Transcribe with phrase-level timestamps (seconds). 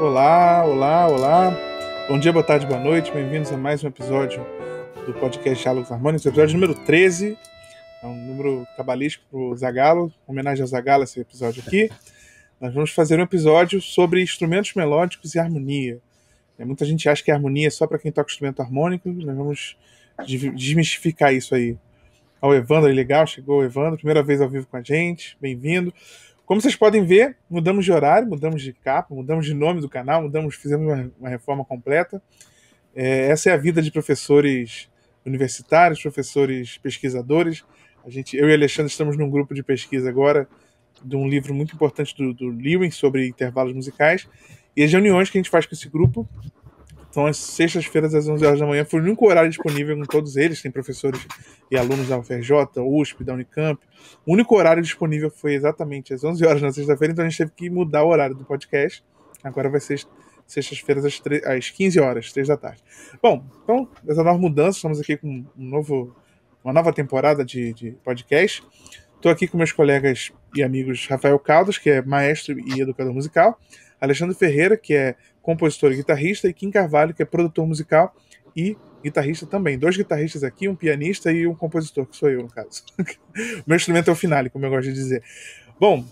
[0.00, 1.56] Olá, olá, olá.
[2.08, 3.10] Bom dia, boa tarde, boa noite.
[3.10, 4.46] Bem-vindos a mais um episódio
[5.04, 7.36] do podcast Diálogos Harmônicos, episódio número 13.
[8.00, 11.90] É um número cabalístico para o Zagalo, homenagem ao Zagalo esse episódio aqui.
[12.60, 15.98] Nós vamos fazer um episódio sobre instrumentos melódicos e harmonia.
[16.56, 19.08] É, muita gente acha que a harmonia é só para quem toca instrumento harmônico.
[19.08, 19.76] Nós vamos
[20.24, 21.76] desmistificar isso aí.
[22.40, 25.92] Ao Evandro, legal, chegou o Evandro, primeira vez ao vivo com a gente, bem-vindo.
[26.48, 30.22] Como vocês podem ver, mudamos de horário, mudamos de capa, mudamos de nome do canal,
[30.22, 32.22] mudamos, fizemos uma, uma reforma completa.
[32.96, 34.88] É, essa é a vida de professores
[35.26, 37.66] universitários, professores pesquisadores.
[38.02, 40.48] A gente, eu e Alexandre estamos num grupo de pesquisa agora
[41.04, 44.26] de um livro muito importante do, do Lewin sobre intervalos musicais.
[44.74, 46.26] E as reuniões que a gente faz com esse grupo
[47.10, 48.84] são às sextas-feiras às 11 horas da manhã.
[48.84, 50.60] Foi o único horário disponível com todos eles.
[50.60, 51.26] Tem professores
[51.70, 53.80] e alunos da UFRJ, USP, da Unicamp.
[54.26, 57.52] O único horário disponível foi exatamente às 11 horas na sexta-feira, então a gente teve
[57.56, 59.02] que mudar o horário do podcast.
[59.42, 60.00] Agora vai ser
[60.46, 62.82] sextas-feiras às, às 15 horas, 3 da tarde.
[63.22, 66.14] Bom, então, essa nova mudança, estamos aqui com um novo,
[66.64, 68.62] uma nova temporada de, de podcast.
[69.16, 73.58] Estou aqui com meus colegas e amigos Rafael Caldas, que é maestro e educador musical,
[74.00, 75.16] Alexandre Ferreira, que é
[75.48, 78.14] compositor e guitarrista, e Kim Carvalho, que é produtor musical
[78.54, 79.78] e guitarrista também.
[79.78, 82.84] Dois guitarristas aqui, um pianista e um compositor, que sou eu, no caso.
[83.66, 85.22] Meu instrumento é o finale, como eu gosto de dizer.
[85.80, 86.04] Bom,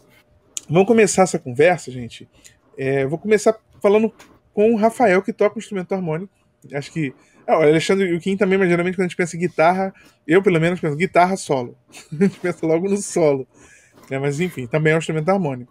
[0.71, 2.27] vamos começar essa conversa, gente.
[2.79, 4.11] É, vou começar falando
[4.55, 6.33] com o Rafael, que toca o instrumento harmônico.
[6.73, 7.13] Acho que.
[7.47, 9.95] Ah, o Alexandre e o Kim também, mas geralmente quando a gente pensa em guitarra,
[10.27, 11.77] eu pelo menos penso guitarra solo.
[12.11, 13.47] a gente pensa logo no solo.
[14.11, 15.71] É, mas enfim, também é um instrumento harmônico.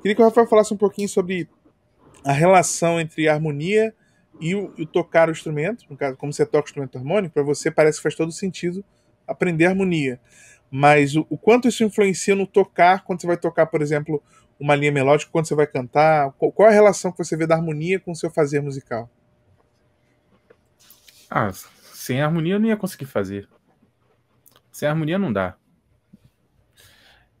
[0.00, 1.48] Queria que o Rafael falasse um pouquinho sobre
[2.24, 3.94] a relação entre a harmonia
[4.40, 7.34] e o, e o, tocar o instrumento, no caso, como você toca o instrumento harmônico,
[7.34, 8.84] para você parece que faz todo sentido
[9.26, 10.20] aprender harmonia.
[10.70, 14.22] Mas o, o, quanto isso influencia no tocar, quando você vai tocar, por exemplo,
[14.58, 17.54] uma linha melódica, quando você vai cantar, qual, qual a relação que você vê da
[17.54, 19.10] harmonia com o seu fazer musical?
[21.28, 21.50] Ah,
[21.92, 23.48] sem harmonia eu não ia conseguir fazer.
[24.72, 25.56] Sem harmonia não dá.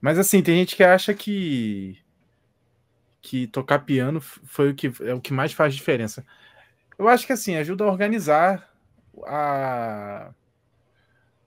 [0.00, 1.98] Mas assim, tem gente que acha que
[3.30, 6.26] que tocar piano foi o que é o que mais faz diferença.
[6.98, 8.68] Eu acho que assim ajuda a organizar
[9.24, 10.32] a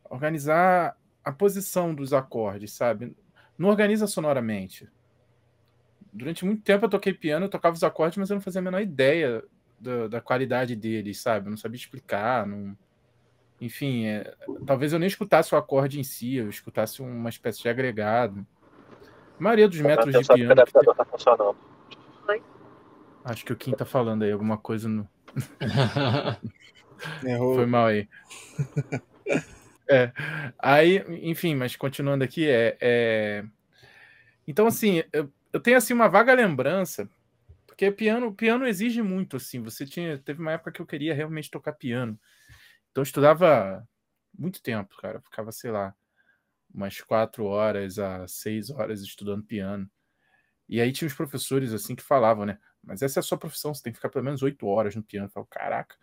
[0.10, 3.14] organizar a posição dos acordes, sabe?
[3.58, 4.90] Não organiza sonoramente.
[6.14, 8.64] Durante muito tempo eu toquei piano, eu tocava os acordes, mas eu não fazia a
[8.64, 9.44] menor ideia
[9.78, 11.48] da, da qualidade deles, sabe?
[11.48, 12.78] Eu não sabia explicar, não...
[13.60, 14.34] enfim, é...
[14.66, 18.48] talvez eu nem escutasse o acorde em si, eu escutasse uma espécie de agregado.
[19.38, 20.56] A maioria dos métodos de piano.
[20.66, 20.96] Que tem...
[20.96, 21.73] tá funcionando.
[23.24, 25.08] Acho que o Kim tá falando aí alguma coisa no.
[27.56, 28.08] Foi mal aí.
[29.90, 30.12] É.
[30.60, 30.98] Aí,
[31.30, 32.78] enfim, mas continuando aqui, é.
[32.82, 33.46] é...
[34.48, 37.10] Então, assim, eu, eu, tenho assim uma vaga lembrança,
[37.66, 39.62] porque piano, piano exige muito, assim.
[39.62, 40.18] Você tinha.
[40.18, 42.20] Teve uma época que eu queria realmente tocar piano.
[42.92, 43.88] Então eu estudava
[44.38, 45.18] muito tempo, cara.
[45.18, 45.96] Eu ficava, sei lá,
[46.74, 49.90] umas quatro horas a seis horas estudando piano.
[50.68, 52.58] E aí tinha os professores assim que falavam, né?
[52.84, 55.04] Mas essa é a sua profissão, você tem que ficar pelo menos oito horas no
[55.04, 55.28] piano.
[55.28, 55.96] Eu falo, caraca,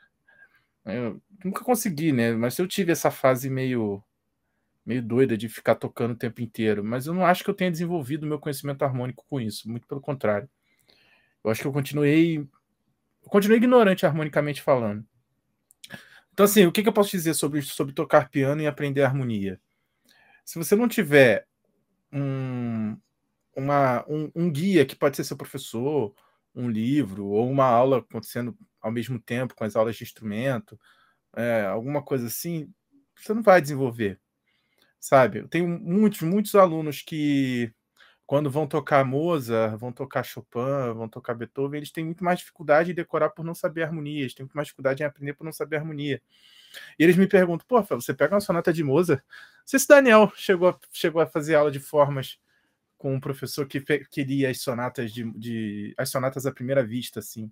[0.85, 2.33] eu nunca consegui, né?
[2.33, 4.03] Mas eu tive essa fase meio
[4.85, 6.83] meio doida de ficar tocando o tempo inteiro.
[6.83, 10.01] Mas eu não acho que eu tenha desenvolvido meu conhecimento harmônico com isso, muito pelo
[10.01, 10.49] contrário.
[11.45, 12.39] Eu acho que eu continuei
[13.23, 15.05] eu continuei ignorante harmonicamente falando.
[16.33, 19.61] Então, assim, o que, que eu posso dizer sobre, sobre tocar piano e aprender harmonia?
[20.45, 21.47] Se você não tiver
[22.13, 22.97] um,
[23.61, 26.15] uma, um, um, guia que pode ser seu professor,
[26.55, 30.79] um livro, ou uma aula acontecendo ao mesmo tempo com as aulas de instrumento,
[31.37, 32.73] é, alguma coisa assim,
[33.17, 34.19] você não vai desenvolver,
[34.99, 35.41] sabe?
[35.41, 37.73] Eu tenho muitos, muitos alunos que,
[38.27, 42.93] quando vão tocar Mozart, vão tocar Chopin, vão tocar Beethoven, eles têm muito mais dificuldade
[42.93, 45.53] em decorar por não saber harmonia, eles têm muito mais dificuldade em aprender por não
[45.53, 46.23] saber harmonia.
[46.99, 49.21] E eles me perguntam, pô, você pega uma sonata de Mozart?
[49.21, 52.39] Não sei se Daniel chegou a, chegou a fazer aula de formas
[53.01, 53.81] com um professor que
[54.11, 57.51] queria as sonatas de, de, as sonatas à primeira vista, assim.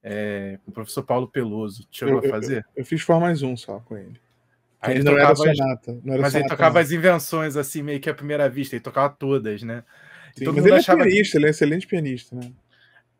[0.00, 1.84] É, com o professor Paulo Peloso.
[1.90, 2.58] Chegou eu, a fazer?
[2.58, 4.20] Eu, eu, fiz mais um só com ele.
[4.80, 6.00] Aí ele não era sonata.
[6.04, 6.80] Não era mas ele tocava não.
[6.80, 8.76] as invenções, assim, meio que à primeira vista.
[8.76, 9.82] Ele tocava todas, né?
[10.36, 11.38] Sim, mas ele é pianista, que...
[11.38, 12.52] ele é excelente pianista, né?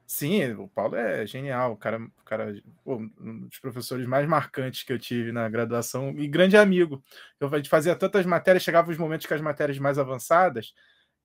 [0.07, 2.55] Sim, o Paulo é genial, o cara, o cara
[2.85, 7.03] pô, um dos professores mais marcantes que eu tive na graduação e grande amigo.
[7.41, 10.73] Eu fazia tantas matérias, chegava os momentos que as matérias mais avançadas,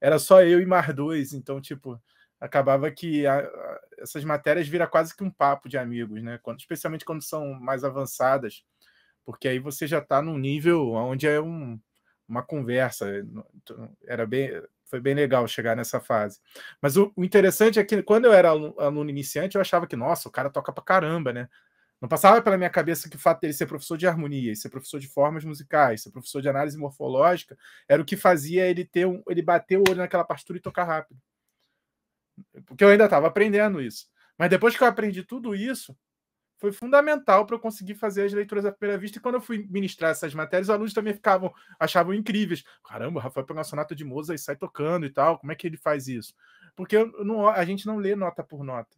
[0.02, 2.02] era só eu e mais dois, então, tipo,
[2.40, 6.40] acabava que a, a, essas matérias vira quase que um papo de amigos, né?
[6.44, 8.64] Quando, especialmente quando são mais avançadas,
[9.26, 11.80] porque aí você já está num nível onde é um,
[12.28, 13.08] uma conversa.
[14.06, 14.52] Era bem,
[14.86, 16.40] foi bem legal chegar nessa fase.
[16.82, 19.96] Mas o, o interessante é que quando eu era aluno, aluno, iniciante, eu achava que,
[19.96, 21.50] nossa, o cara toca pra caramba, né?
[22.00, 25.00] Não passava pela minha cabeça que o fato dele ser professor de harmonia, ser professor
[25.00, 27.58] de formas musicais, ser professor de análise morfológica,
[27.88, 30.84] era o que fazia ele ter um, ele bater o olho naquela partitura e tocar
[30.84, 31.20] rápido.
[32.66, 34.08] Porque eu ainda estava aprendendo isso.
[34.38, 35.98] Mas depois que eu aprendi tudo isso,
[36.60, 39.18] foi fundamental para eu conseguir fazer as leituras à primeira vista.
[39.18, 42.64] E quando eu fui ministrar essas matérias, os alunos também ficavam, achavam incríveis.
[42.84, 45.40] Caramba, o Rafael pega uma sonata de Mozart e sai tocando e tal.
[45.40, 46.34] Como é que ele faz isso?
[46.76, 48.96] Porque não, a gente não lê nota por nota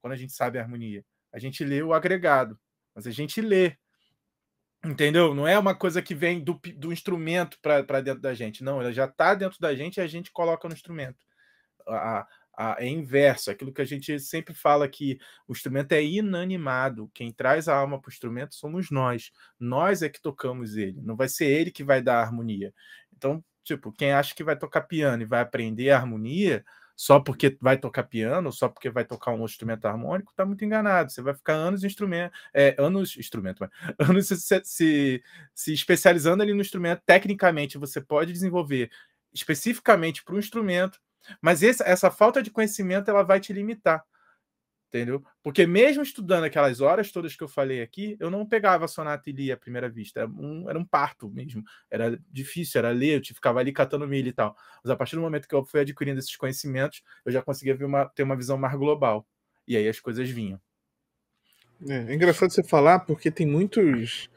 [0.00, 1.04] quando a gente sabe a harmonia.
[1.32, 2.58] A gente lê o agregado,
[2.94, 3.76] mas a gente lê.
[4.84, 5.32] Entendeu?
[5.32, 8.64] Não é uma coisa que vem do, do instrumento para dentro da gente.
[8.64, 11.24] Não, ela já está dentro da gente e a gente coloca no instrumento.
[11.86, 12.26] A,
[12.56, 17.10] a, é inverso, aquilo que a gente sempre fala que o instrumento é inanimado.
[17.14, 19.30] Quem traz a alma para o instrumento somos nós.
[19.58, 21.00] Nós é que tocamos ele.
[21.00, 22.74] Não vai ser ele que vai dar a harmonia.
[23.16, 26.64] Então, tipo, quem acha que vai tocar piano e vai aprender a harmonia,
[26.96, 31.10] só porque vai tocar piano, só porque vai tocar um instrumento harmônico, está muito enganado.
[31.10, 33.68] Você vai ficar anos instrumento, é, anos instrumento,
[33.98, 35.22] anos se, se,
[35.54, 37.02] se especializando ali no instrumento.
[37.06, 38.90] Tecnicamente, você pode desenvolver
[39.32, 40.98] especificamente para o instrumento,
[41.40, 44.04] mas esse, essa falta de conhecimento ela vai te limitar
[44.92, 45.24] entendeu?
[45.42, 49.32] Porque mesmo estudando aquelas horas todas que eu falei aqui, eu não pegava sonata e
[49.32, 53.34] lia à primeira vista, era um, era um parto mesmo, era difícil, era ler, eu
[53.34, 54.54] ficava ali catando milho e tal.
[54.84, 58.04] Mas a partir do momento que eu fui adquirindo esses conhecimentos, eu já conseguia uma,
[58.04, 59.26] ter uma visão mais global,
[59.66, 60.60] e aí as coisas vinham.
[61.88, 64.28] É, é engraçado você falar, porque tem muitos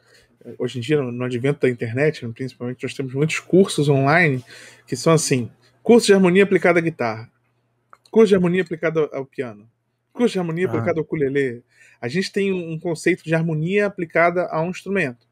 [0.58, 4.44] hoje em dia, no advento da internet, principalmente, nós temos muitos cursos online
[4.86, 5.50] que são assim:
[5.82, 7.30] curso de harmonia aplicada à guitarra,
[8.10, 9.68] curso de harmonia aplicada ao piano,
[10.16, 10.70] curso de harmonia ah.
[10.70, 11.62] aplicada ao ukulele.
[12.00, 15.26] A gente tem um conceito de harmonia aplicada a um instrumento.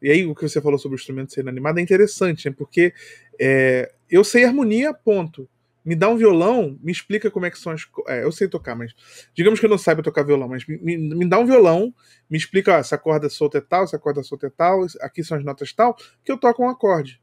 [0.00, 2.54] E aí, o que você falou sobre o instrumento sendo animado é interessante, né?
[2.56, 2.94] Porque
[3.38, 5.48] é, eu sei harmonia, ponto.
[5.84, 7.86] Me dá um violão, me explica como é que são as.
[8.06, 8.92] É, eu sei tocar, mas.
[9.34, 11.92] Digamos que eu não saiba tocar violão, mas me, me dá um violão,
[12.28, 15.36] me explica, ó, essa corda solta é tal, essa corda solta é tal, aqui são
[15.36, 17.20] as notas tal, que eu toco um acorde.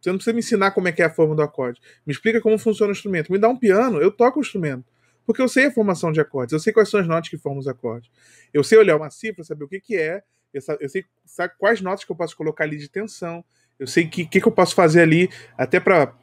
[0.00, 1.80] Você não precisa me ensinar como é que é a forma do acorde.
[2.06, 3.32] Me explica como funciona o instrumento.
[3.32, 4.84] Me dá um piano, eu toco o instrumento.
[5.26, 7.58] Porque eu sei a formação de acordes, eu sei quais são as notas que formam
[7.58, 8.10] os acordes.
[8.54, 10.22] Eu sei olhar uma cifra, saber o que, que é,
[10.54, 13.44] eu sei sabe, quais notas que eu posso colocar ali de tensão,
[13.78, 15.28] eu sei o que, que, que eu posso fazer ali,
[15.58, 16.14] até para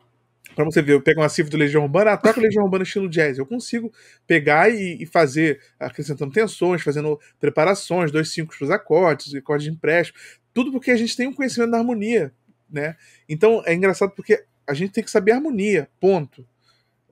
[0.56, 3.10] para você ver, eu pego uma cifra do Legião Urbana, ah, toca Legião Urbana estilo
[3.10, 3.40] jazz.
[3.40, 3.92] Eu consigo
[4.28, 9.72] pegar e, e fazer, acrescentando tensões, fazendo preparações, dois cinco para os acordes, acordes de
[9.72, 10.20] empréstimo,
[10.54, 12.32] tudo porque a gente tem um conhecimento da harmonia,
[12.70, 12.96] né?
[13.28, 16.46] Então é engraçado porque a gente tem que saber harmonia, ponto.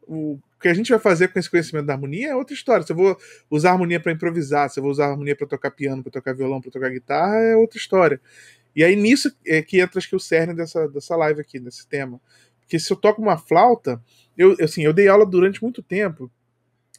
[0.04, 2.86] O, que a gente vai fazer com esse conhecimento da harmonia é outra história.
[2.86, 3.18] Se eu vou
[3.50, 6.62] usar harmonia para improvisar, se eu vou usar harmonia para tocar piano, para tocar violão,
[6.62, 8.22] para tocar guitarra, é outra história.
[8.76, 11.88] E aí nisso é que entra acho que o cerne dessa, dessa live aqui, desse
[11.88, 12.22] tema.
[12.62, 14.02] Porque se eu toco uma flauta,
[14.38, 16.32] eu, assim, eu dei aula durante muito tempo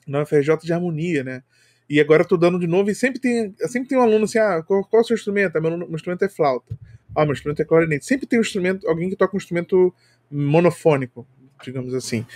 [0.07, 1.43] na FRJ de harmonia, né?
[1.89, 4.39] E agora eu tô dando de novo e sempre tem, sempre tem um aluno assim,
[4.39, 5.57] ah, qual, qual é o seu instrumento?
[5.57, 6.79] Ah, meu, meu instrumento é flauta.
[7.15, 8.05] Ah, meu instrumento é clarinete.
[8.05, 9.95] Sempre tem um instrumento, alguém que toca um instrumento
[10.31, 11.27] monofônico,
[11.63, 12.27] digamos assim.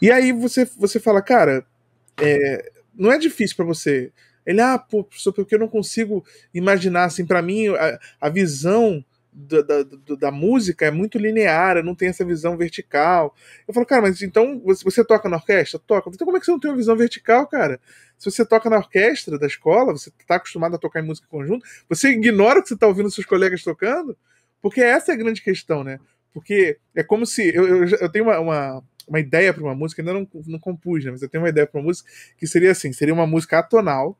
[0.00, 1.64] E aí você, você fala, cara,
[2.20, 4.12] é, não é difícil para você.
[4.44, 9.04] Ele, ah, pô, professor, porque eu não consigo imaginar, assim, para mim, a, a visão
[9.32, 9.84] da, da,
[10.18, 13.34] da, música é muito linear, não tenho essa visão vertical.
[13.66, 15.78] Eu falo, cara, mas então você, você toca na orquestra?
[15.78, 16.10] Toca.
[16.12, 17.80] Então como é que você não tem uma visão vertical, cara?
[18.18, 21.66] Se você toca na orquestra da escola, você está acostumado a tocar em música conjunta,
[21.88, 24.16] você ignora o que você está ouvindo seus colegas tocando?
[24.60, 26.00] Porque essa é a grande questão, né?
[26.32, 27.54] Porque é como se.
[27.54, 31.04] Eu, eu, eu tenho uma, uma, uma ideia para uma música, ainda não, não compus,
[31.04, 31.10] né?
[31.10, 34.18] Mas eu tenho uma ideia para uma música que seria assim: seria uma música atonal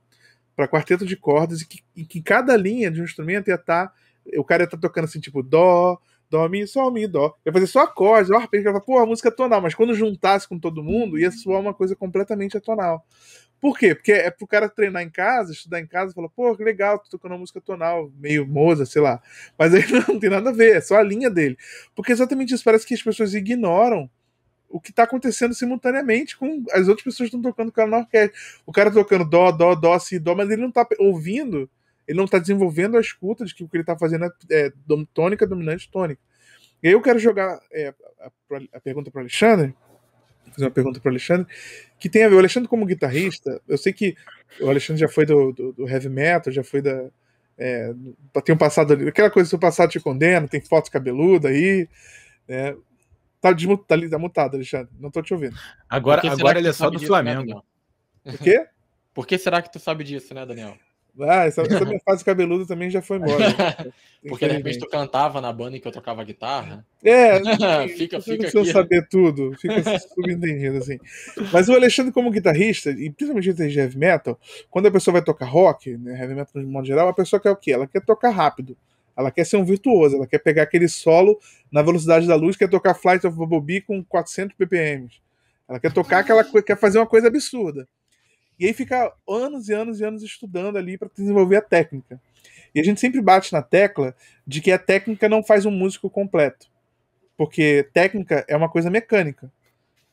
[0.56, 3.88] para quarteto de cordas e que, e que cada linha de um instrumento ia estar.
[3.88, 3.94] Tá,
[4.36, 5.98] o cara ia estar tá tocando assim, tipo, dó,
[6.28, 7.36] dó, mi, sol, mi, dó.
[7.46, 10.58] Ia fazer só acordes, ó, arpejo, pô, a música é atonal, mas quando juntasse com
[10.58, 13.04] todo mundo, ia soar uma coisa completamente atonal.
[13.60, 13.94] Por quê?
[13.94, 17.10] Porque é pro cara treinar em casa, estudar em casa, falar, pô, que legal, tô
[17.10, 19.22] tocando uma música tonal, meio moza, sei lá.
[19.58, 21.58] Mas aí não tem nada a ver, é só a linha dele.
[21.94, 24.08] Porque exatamente isso, parece que as pessoas ignoram
[24.70, 27.98] o que está acontecendo simultaneamente com as outras pessoas que estão tocando com ela na
[27.98, 28.38] orquestra.
[28.64, 31.68] O cara tocando dó, dó, dó, si, dó, mas ele não está ouvindo,
[32.08, 34.72] ele não está desenvolvendo a escuta de que o que ele está fazendo é, é
[35.12, 36.22] tônica, dominante, tônica.
[36.82, 38.30] E aí eu quero jogar é, a,
[38.72, 39.74] a pergunta para Alexandre,
[40.50, 41.46] fazer uma pergunta para o Alexandre,
[41.98, 42.34] que tem a ver.
[42.34, 44.14] O Alexandre, como guitarrista, eu sei que
[44.60, 47.08] o Alexandre já foi do, do, do heavy metal, já foi da.
[47.56, 47.92] É,
[48.44, 51.88] tem um passado ali, aquela coisa, seu passado te condena, tem foto cabeluda aí.
[52.48, 52.74] Né?
[53.40, 55.56] Tá, desmut, tá, tá mutado, Alexandre, não tô te ouvindo.
[55.88, 57.64] Agora, agora ele é só do disso, né, Flamengo.
[58.24, 58.66] Né, o quê?
[59.14, 60.76] Por que será que tu sabe disso, né, Daniel?
[61.20, 63.92] Ah, essa, essa minha fase cabeluda também já foi embora.
[64.28, 66.84] Porque de repente tu cantava na banda em que eu tocava guitarra.
[67.02, 67.38] É,
[67.88, 68.72] fica, fica não aqui.
[68.72, 69.82] saber tudo, fica
[70.14, 70.98] subentendido assim.
[71.52, 74.38] Mas o Alexandre, como guitarrista, e principalmente de heavy metal,
[74.70, 77.50] quando a pessoa vai tocar rock, né, heavy metal de modo geral, a pessoa quer
[77.50, 77.72] o quê?
[77.72, 78.76] Ela quer tocar rápido.
[79.16, 81.38] Ela quer ser um virtuoso, ela quer pegar aquele solo
[81.70, 85.08] na velocidade da luz, quer tocar Flight of Bumblebee com 400 ppm.
[85.68, 87.86] Ela quer tocar aquela quer fazer uma coisa absurda.
[88.60, 92.20] E aí fica anos e anos e anos estudando ali para desenvolver a técnica.
[92.74, 94.14] E a gente sempre bate na tecla
[94.46, 96.70] de que a técnica não faz um músico completo.
[97.38, 99.50] Porque técnica é uma coisa mecânica.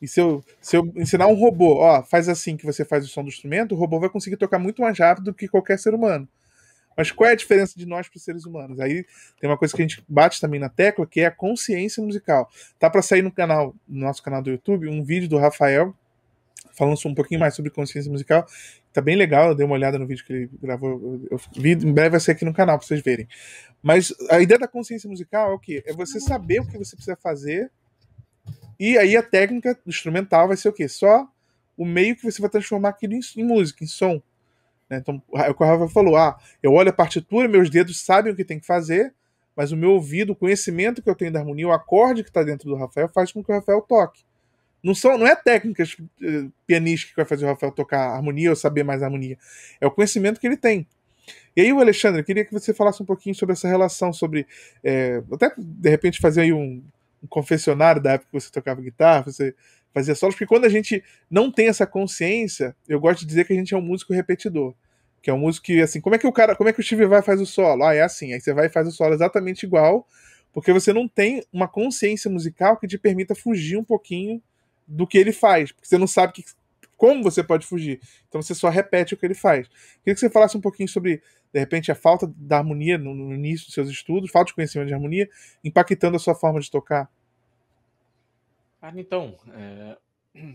[0.00, 3.08] E se eu, se eu ensinar um robô, ó, faz assim que você faz o
[3.08, 5.92] som do instrumento, o robô vai conseguir tocar muito mais rápido do que qualquer ser
[5.92, 6.26] humano.
[6.96, 8.80] Mas qual é a diferença de nós para os seres humanos?
[8.80, 9.04] Aí
[9.38, 12.48] tem uma coisa que a gente bate também na tecla, que é a consciência musical.
[12.78, 15.94] Tá para sair no canal, no nosso canal do YouTube, um vídeo do Rafael
[16.78, 18.46] falando um pouquinho mais sobre consciência musical.
[18.92, 21.20] Tá bem legal, eu dei uma olhada no vídeo que ele gravou.
[21.30, 23.28] Eu vi, em breve vai ser aqui no canal para vocês verem.
[23.82, 25.82] Mas a ideia da consciência musical é o quê?
[25.86, 27.70] É você saber o que você precisa fazer.
[28.78, 30.88] E aí a técnica instrumental vai ser o quê?
[30.88, 31.28] Só
[31.76, 34.22] o meio que você vai transformar aquilo em, em música, em som.
[34.88, 34.98] Né?
[34.98, 38.36] Então, o que o Rafa falou: ah, eu olho a partitura, meus dedos sabem o
[38.36, 39.14] que tem que fazer,
[39.54, 42.42] mas o meu ouvido, o conhecimento que eu tenho da harmonia, o acorde que está
[42.42, 44.24] dentro do Rafael, faz com que o Rafael toque.
[44.82, 48.56] Não, são, não é técnicas uh, pianísticas que vai fazer o Rafael tocar harmonia ou
[48.56, 49.36] saber mais harmonia.
[49.80, 50.86] É o conhecimento que ele tem.
[51.56, 54.46] E aí, o Alexandre, eu queria que você falasse um pouquinho sobre essa relação, sobre.
[54.82, 56.82] É, até de repente fazer aí um,
[57.22, 59.54] um confessionário da época que você tocava guitarra, você
[59.92, 63.52] fazia solos, porque quando a gente não tem essa consciência, eu gosto de dizer que
[63.52, 64.74] a gente é um músico repetidor.
[65.20, 66.82] Que é um músico que, assim, como é que o cara, como é que o
[66.82, 67.84] Steve vai faz o solo?
[67.84, 70.06] Ah, é assim, aí você vai e faz o solo exatamente igual,
[70.52, 74.40] porque você não tem uma consciência musical que te permita fugir um pouquinho
[74.88, 76.44] do que ele faz, porque você não sabe que,
[76.96, 78.00] como você pode fugir.
[78.26, 79.68] Então você só repete o que ele faz.
[79.98, 83.34] Queria que você falasse um pouquinho sobre, de repente, a falta da harmonia no, no
[83.34, 85.28] início dos seus estudos, falta de conhecimento de harmonia,
[85.62, 87.10] impactando a sua forma de tocar.
[88.80, 89.98] Ah, então, é...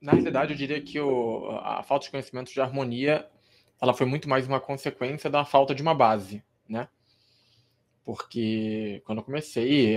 [0.00, 3.28] na realidade, eu diria que o, a falta de conhecimento de harmonia
[3.80, 6.88] ela foi muito mais uma consequência da falta de uma base, né?
[8.04, 9.96] Porque quando eu comecei,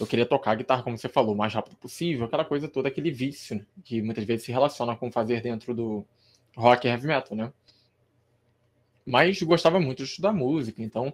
[0.00, 3.10] eu queria tocar guitarra, como você falou, o mais rápido possível, aquela coisa toda, aquele
[3.10, 3.66] vício, né?
[3.84, 6.04] que muitas vezes se relaciona com fazer dentro do
[6.56, 7.52] rock e heavy metal, né?
[9.04, 11.12] Mas gostava muito de estudar música, então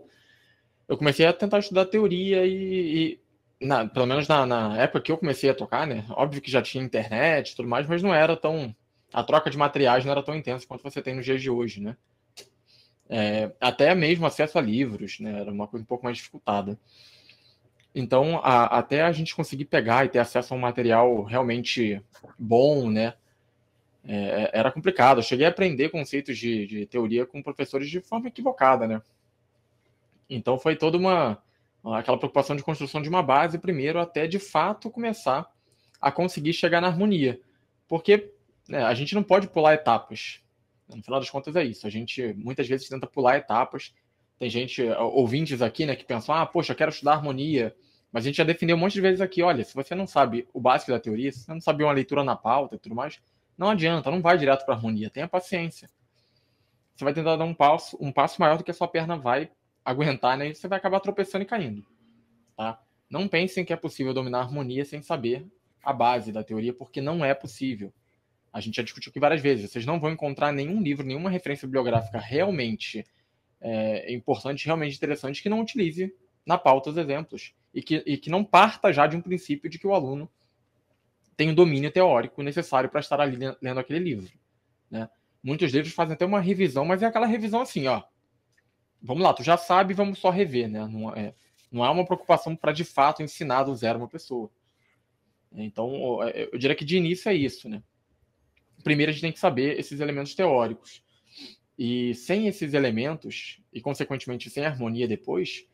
[0.87, 3.19] eu comecei a tentar estudar teoria e,
[3.61, 6.05] e na, pelo menos na, na, época que eu comecei a tocar, né?
[6.11, 8.75] Óbvio que já tinha internet e tudo mais, mas não era tão.
[9.13, 11.81] A troca de materiais não era tão intensa quanto você tem nos dias de hoje,
[11.81, 11.97] né?
[13.09, 15.41] É, até mesmo acesso a livros, né?
[15.41, 16.79] Era uma coisa um pouco mais dificultada.
[17.95, 22.03] Então, a, até a gente conseguir pegar e ter acesso a um material realmente
[22.39, 23.15] bom, né?
[24.05, 25.19] É, era complicado.
[25.19, 29.03] Eu cheguei a aprender conceitos de, de teoria com professores de forma equivocada, né?
[30.31, 31.43] Então foi toda uma
[31.85, 35.51] aquela preocupação de construção de uma base primeiro, até de fato começar
[36.01, 37.41] a conseguir chegar na harmonia.
[37.87, 38.33] Porque
[38.69, 40.41] né, a gente não pode pular etapas.
[40.89, 41.87] No final das contas é isso.
[41.87, 43.95] A gente muitas vezes tenta pular etapas.
[44.39, 47.75] Tem gente, ouvintes aqui, né, que pensam, ah, poxa, eu quero estudar harmonia.
[48.13, 50.49] Mas a gente já defendeu um monte de vezes aqui, olha, se você não sabe
[50.55, 53.21] o básico da teoria, se você não sabe uma leitura na pauta e tudo mais,
[53.57, 55.91] não adianta, não vai direto para harmonia, tenha paciência.
[56.95, 59.51] Você vai tentar dar um passo, um passo maior do que a sua perna vai
[59.85, 60.49] aguentar, né?
[60.49, 61.85] E você vai acabar tropeçando e caindo.
[62.57, 62.81] Tá?
[63.11, 65.47] Não pensem que é possível dominar a harmonia sem saber
[65.83, 67.93] a base da teoria, porque não é possível.
[68.53, 69.71] A gente já discutiu aqui várias vezes.
[69.71, 73.05] Vocês não vão encontrar nenhum livro, nenhuma referência bibliográfica realmente
[73.61, 77.55] é, importante, realmente interessante, que não utilize na pauta os exemplos.
[77.75, 80.31] E que, e que não parta já de um princípio de que o aluno
[81.37, 84.33] tem o domínio teórico necessário para estar ali lendo aquele livro.
[84.91, 85.09] Né?
[85.43, 88.03] Muitos livros fazem até uma revisão, mas é aquela revisão assim, ó
[89.03, 90.87] vamos lá, tu já sabe, vamos só rever, né?
[90.87, 91.35] Não é,
[91.71, 94.51] não é uma preocupação para de fato ensinar do zero uma pessoa.
[95.53, 97.83] Então, é, eu diria que de início é isso, né?
[98.83, 101.03] Primeiro a gente tem que saber esses elementos teóricos.
[101.79, 105.65] E sem esses elementos, e consequentemente sem harmonia depois,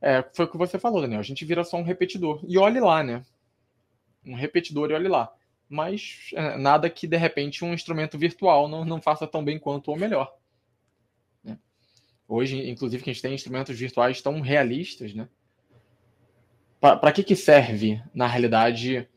[0.00, 1.20] é, foi o que você falou, Daniel.
[1.20, 2.42] A gente vira só um repetidor.
[2.48, 3.22] E olhe lá, né?
[4.24, 5.30] Um repetidor e olhe lá.
[5.68, 9.90] Mas é, nada que de repente um instrumento virtual não, não faça tão bem quanto
[9.90, 10.34] ou melhor.
[12.30, 15.28] Hoje, inclusive, que a gente tem instrumentos virtuais tão realistas, né?
[16.80, 19.08] Para que, que serve, na realidade,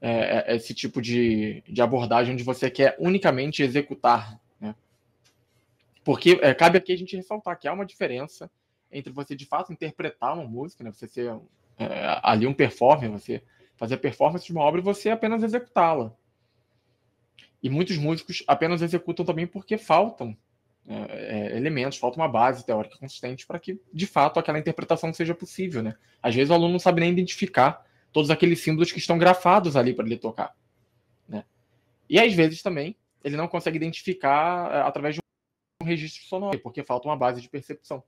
[0.00, 4.40] é, é, esse tipo de, de abordagem onde você quer unicamente executar?
[6.04, 8.50] Porque é, cabe aqui a gente ressaltar que há uma diferença
[8.92, 10.92] entre você, de fato, interpretar uma música, né?
[10.92, 11.34] você ser
[11.78, 13.42] é, ali um performer, você
[13.74, 16.14] fazer performance de uma obra e você apenas executá-la.
[17.62, 20.36] E muitos músicos apenas executam também porque faltam
[20.86, 25.34] é, é, elementos, falta uma base teórica consistente para que, de fato, aquela interpretação seja
[25.34, 25.82] possível.
[25.82, 25.96] Né?
[26.22, 29.94] Às vezes o aluno não sabe nem identificar todos aqueles símbolos que estão grafados ali
[29.94, 30.54] para ele tocar.
[31.26, 31.44] Né?
[32.08, 32.94] E às vezes também
[33.24, 35.24] ele não consegue identificar é, através de
[35.84, 38.02] um registro sonoro, porque falta uma base de percepção.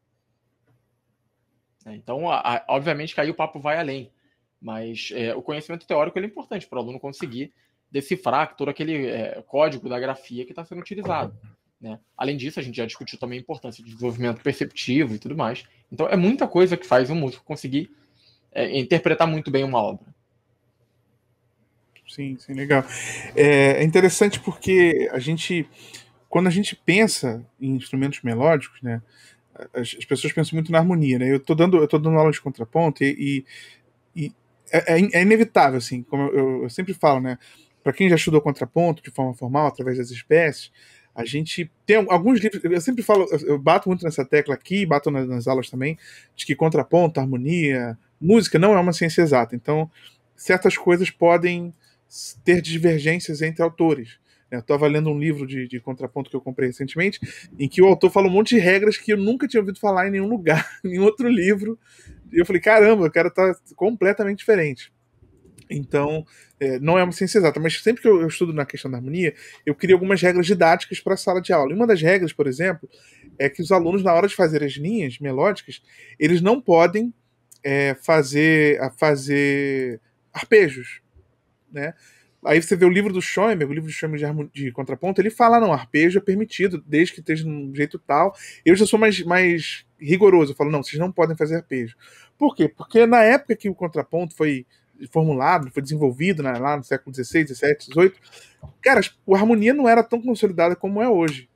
[1.86, 2.24] Então,
[2.68, 4.10] obviamente que aí o papo vai além,
[4.60, 7.52] mas é, o conhecimento teórico é importante para o aluno conseguir
[7.90, 11.36] decifrar todo aquele é, código da grafia que está sendo utilizado.
[11.80, 12.00] Né?
[12.16, 15.64] Além disso, a gente já discutiu também a importância de desenvolvimento perceptivo e tudo mais.
[15.92, 17.90] Então, é muita coisa que faz um músico conseguir
[18.50, 20.06] é, interpretar muito bem uma obra.
[22.08, 22.82] Sim, sim, legal.
[23.34, 25.68] É, é interessante porque a gente,
[26.28, 29.02] quando a gente pensa em instrumentos melódicos, né,
[29.74, 31.30] as, as pessoas pensam muito na harmonia, né?
[31.30, 33.44] Eu estou dando, eu tô dando aula de contraponto e,
[34.14, 34.32] e, e
[34.70, 37.38] é, é, é, inevitável, assim, como eu, eu sempre falo, né?
[37.82, 40.72] Para quem já estudou contraponto de forma formal, através das espécies,
[41.14, 42.62] a gente tem alguns livros.
[42.62, 45.96] Eu sempre falo, eu bato muito nessa tecla aqui, bato nas, nas aulas também,
[46.34, 49.56] de que contraponto, harmonia, música não é uma ciência exata.
[49.56, 49.90] Então,
[50.34, 51.72] certas coisas podem
[52.44, 54.18] ter divergências entre autores.
[54.50, 57.18] Eu estava lendo um livro de, de, contraponto que eu comprei recentemente,
[57.58, 60.06] em que o autor fala um monte de regras que eu nunca tinha ouvido falar
[60.06, 61.78] em nenhum lugar, em outro livro.
[62.32, 64.92] E eu falei, caramba, o cara tá completamente diferente.
[65.68, 66.24] Então,
[66.60, 68.98] é, não é uma ciência exata, mas sempre que eu, eu, estudo na questão da
[68.98, 69.34] harmonia,
[69.64, 71.72] eu crio algumas regras didáticas para a sala de aula.
[71.72, 72.88] E uma das regras, por exemplo,
[73.38, 75.82] é que os alunos, na hora de fazer as linhas melódicas,
[76.18, 77.12] eles não podem
[77.64, 80.00] é, fazer, fazer
[80.32, 81.00] arpejos.
[81.72, 81.94] Né?
[82.46, 85.30] Aí você vê o livro do Schoenberg, o livro do Schoenberg de, de contraponto, ele
[85.30, 88.36] fala, não, arpejo é permitido, desde que esteja num jeito tal.
[88.64, 91.96] Eu já sou mais, mais rigoroso, eu falo, não, vocês não podem fazer arpejo.
[92.38, 92.68] Por quê?
[92.68, 94.64] Porque na época que o contraponto foi
[95.10, 98.12] formulado, foi desenvolvido né, lá no século XVI, XVII, XVIII,
[98.80, 101.50] cara, a harmonia não era tão consolidada como é hoje.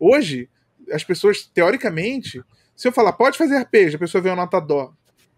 [0.00, 0.48] Hoje,
[0.90, 2.42] as pessoas, teoricamente,
[2.74, 4.94] se eu falar, pode fazer arpejo, a pessoa vê uma nota dó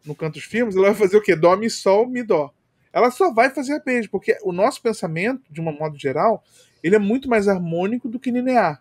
[0.07, 1.35] no canto dos filmes, ela vai fazer o quê?
[1.35, 2.55] Dó, mi, sol, mi, dó
[2.95, 6.45] ela só vai fazer arpejo, porque o nosso pensamento, de um modo geral,
[6.81, 8.81] ele é muito mais harmônico do que linear.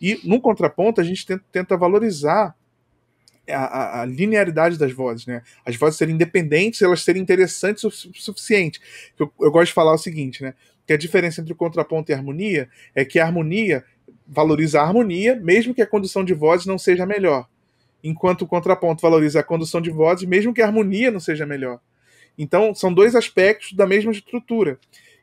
[0.00, 2.56] E no contraponto, a gente tenta, tenta valorizar
[3.48, 5.42] a, a, a, linearidade das vozes, né?
[5.64, 8.80] As vozes serem independentes, elas serem interessantes o suficiente.
[9.16, 10.54] Eu, eu gosto de falar o seguinte, né?
[10.84, 13.84] Que a diferença entre o contraponto e a harmonia é que a harmonia
[14.26, 17.46] valoriza a harmonia, mesmo que a condução de vozes não seja melhor.
[18.02, 21.80] Enquanto o contraponto valoriza a condução de vozes, mesmo que a harmonia não seja melhor.
[22.36, 24.78] Então, são dois aspectos da mesma estrutura.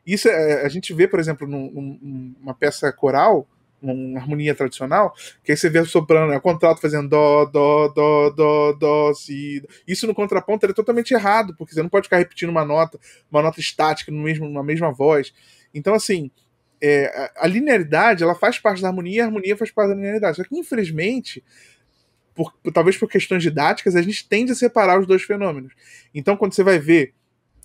[0.06, 1.98] Isso é, a gente vê, por exemplo, num,
[2.40, 3.46] numa peça coral,
[3.82, 7.88] uma harmonia tradicional, que aí você vê o soprano, é o contralto fazendo dó, dó,
[7.88, 9.62] dó, dó, dó, si.
[9.86, 12.98] Isso no contraponto é totalmente errado, porque você não pode ficar repetindo uma nota,
[13.30, 15.32] uma nota estática no mesmo, na mesma voz.
[15.74, 16.30] Então, assim,
[16.82, 20.36] é, a linearidade ela faz parte da harmonia a harmonia faz parte da linearidade.
[20.36, 21.42] Só que, infelizmente,
[22.34, 25.72] por, talvez por questões didáticas, a gente tende a separar os dois fenômenos.
[26.14, 27.14] Então, quando você vai ver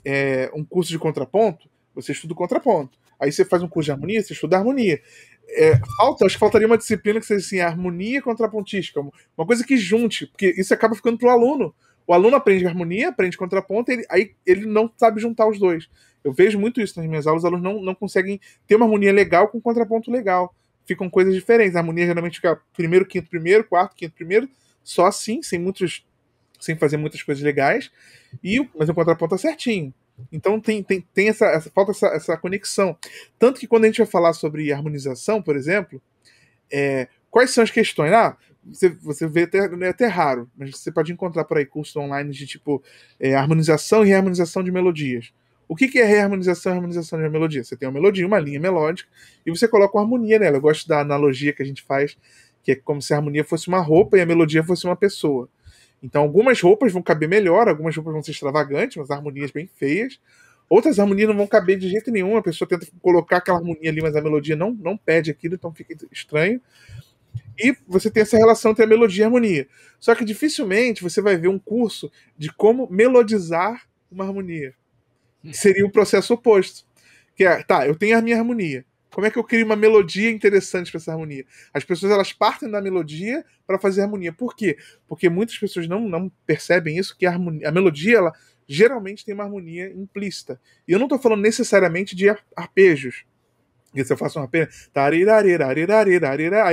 [0.03, 2.97] é, um curso de contraponto, você estuda o contraponto.
[3.19, 5.01] Aí você faz um curso de harmonia, você estuda harmonia.
[5.47, 9.77] É, falta, acho que faltaria uma disciplina que seja assim, harmonia contrapontística, uma coisa que
[9.77, 11.73] junte, porque isso acaba ficando para o aluno.
[12.07, 15.89] O aluno aprende harmonia, aprende contraponto, ele, aí ele não sabe juntar os dois.
[16.23, 19.13] Eu vejo muito isso nas minhas aulas, os alunos não, não conseguem ter uma harmonia
[19.13, 20.53] legal com um contraponto legal.
[20.85, 21.75] Ficam coisas diferentes.
[21.75, 24.49] A harmonia geralmente fica primeiro, quinto, primeiro, quarto, quinto, primeiro,
[24.83, 26.05] só assim, sem muitos.
[26.59, 27.91] sem fazer muitas coisas legais.
[28.43, 29.93] E, mas o contraponto tá certinho.
[30.31, 32.97] Então tem, tem, tem essa, essa falta essa, essa conexão.
[33.37, 36.01] Tanto que quando a gente vai falar sobre harmonização, por exemplo,
[36.71, 38.11] é, quais são as questões?
[38.13, 41.95] Ah, você, você vê até, é até raro, mas você pode encontrar por aí cursos
[41.95, 42.83] online de tipo
[43.19, 45.31] é, harmonização e reharmonização de melodias.
[45.67, 47.63] O que, que é reharmonização e harmonização de uma melodia?
[47.63, 49.09] Você tem uma melodia, uma linha melódica,
[49.45, 50.57] e você coloca uma harmonia nela.
[50.57, 52.17] Eu gosto da analogia que a gente faz
[52.65, 55.47] que é como se a harmonia fosse uma roupa e a melodia fosse uma pessoa.
[56.01, 60.19] Então, algumas roupas vão caber melhor, algumas roupas vão ser extravagantes, umas harmonias bem feias.
[60.67, 62.35] Outras harmonias não vão caber de jeito nenhum.
[62.35, 65.71] A pessoa tenta colocar aquela harmonia ali, mas a melodia não, não pede aquilo, então
[65.71, 66.59] fica estranho.
[67.55, 69.67] E você tem essa relação entre a melodia e a harmonia.
[69.99, 74.73] Só que dificilmente você vai ver um curso de como melodizar uma harmonia.
[75.53, 76.85] Seria o processo oposto.
[77.35, 78.85] Que é, tá, eu tenho a minha harmonia.
[79.15, 81.45] Como é que eu crio uma melodia interessante para essa harmonia?
[81.73, 84.33] As pessoas elas partem da melodia para fazer harmonia.
[84.33, 84.77] Por quê?
[85.07, 88.33] Porque muitas pessoas não, não percebem isso que a, harmonia, a melodia ela
[88.67, 90.59] geralmente tem uma harmonia implícita.
[90.85, 93.23] E eu não estou falando necessariamente de arpejos.
[93.95, 95.23] E se eu faço um arpejo, aí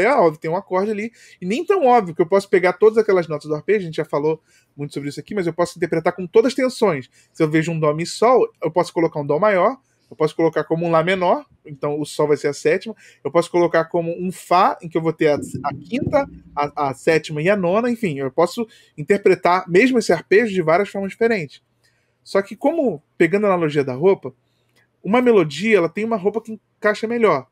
[0.02, 2.98] é óbvio, tem um acorde ali, e nem tão óbvio que eu posso pegar todas
[2.98, 4.40] aquelas notas do arpejo, a gente já falou
[4.76, 7.08] muito sobre isso aqui, mas eu posso interpretar com todas as tensões.
[7.32, 9.76] Se eu vejo um dó mi sol, eu posso colocar um dó maior,
[10.10, 12.94] Eu posso colocar como um Lá menor, então o Sol vai ser a sétima.
[13.24, 16.90] Eu posso colocar como um Fá, em que eu vou ter a, a quinta, a,
[16.90, 17.90] a, sétima e a nona.
[17.90, 21.62] Enfim, eu posso interpretar mesmo esse arpejo de várias formas diferentes.
[22.22, 24.34] Só que, como, pegando a analogia da roupa,
[25.02, 27.46] uma melodia ela tem uma roupa que encaixa melhor.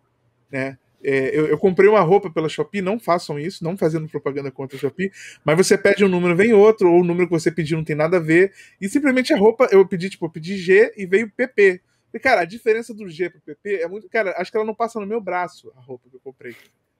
[0.50, 0.78] Né?
[1.02, 4.76] É, eu, eu, comprei uma roupa pela Shopee, não façam isso, não fazendo propaganda contra
[4.76, 5.10] a Shopee,
[5.42, 7.96] mas você pede um número, vem outro, ou o número que você pediu não tem
[7.96, 11.30] nada a ver, e simplesmente a roupa, eu pedi, tipo, eu pedi G e veio
[11.30, 11.80] PP.
[12.12, 14.08] E, cara, a diferença do G pro PP é muito.
[14.08, 16.54] Cara, acho que ela não passa no meu braço, a roupa que eu comprei.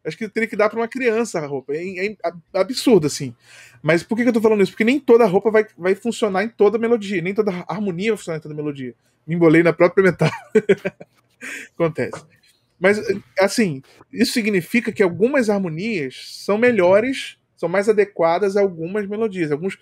[0.05, 1.75] Acho que teria que dar para uma criança a roupa.
[1.75, 2.17] É, é,
[2.55, 3.35] absurdo, assim.
[3.83, 4.73] Mas por que, que eu tô falando isso?
[4.73, 8.39] Porque nem toda roupa vai, vai funcionar em toda melodia, nem toda harmonia vai funcionar
[8.39, 8.95] em toda melodia.
[9.31, 10.35] Me embolei na própria metade.
[11.73, 12.21] Acontece.
[12.81, 12.99] Mas,
[13.39, 13.81] assim,
[14.13, 19.53] isso significa que algumas harmonias são melhores, são mais adequadas a algumas melodias.
[19.53, 19.79] Alguns,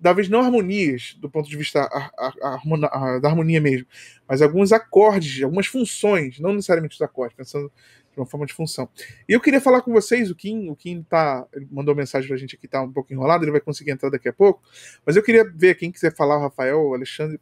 [0.00, 2.60] talvez não harmonias, do ponto de vista a, a,
[2.92, 3.88] a, da harmonia mesmo,
[4.28, 7.72] mas alguns acordes, algumas funções, não necessariamente os acordes, pensando
[8.12, 8.88] de uma forma de função.
[9.28, 12.54] E eu queria falar com vocês, o Kim, o Kim tá, mandou mensagem pra gente
[12.54, 14.62] aqui, tá um pouco enrolado, ele vai conseguir entrar daqui a pouco,
[15.04, 17.40] mas eu queria ver quem quiser falar, o Rafael, o Alexandre,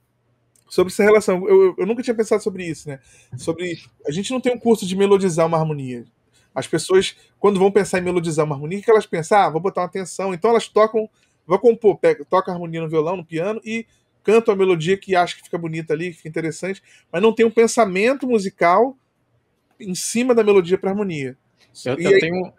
[0.71, 1.47] sobre essa relação.
[1.47, 3.01] Eu, eu, nunca tinha pensado sobre isso, né?
[3.37, 3.83] Sobre.
[4.07, 6.05] A gente não tem um curso de melodizar uma harmonia.
[6.55, 9.39] As pessoas, quando vão pensar em melodizar uma harmonia, o que elas pensam?
[9.39, 10.33] Ah, vou botar uma atenção.
[10.33, 11.11] Então elas tocam,
[11.47, 13.85] vão compor, pega, toca a harmonia no violão, no piano e
[14.23, 17.45] cantam a melodia que acha que fica bonita ali, que fica interessante, mas não tem
[17.45, 18.97] um pensamento musical
[19.79, 21.37] em cima da melodia para harmonia.
[21.85, 22.21] Eu, eu aí...
[22.21, 22.53] tenho.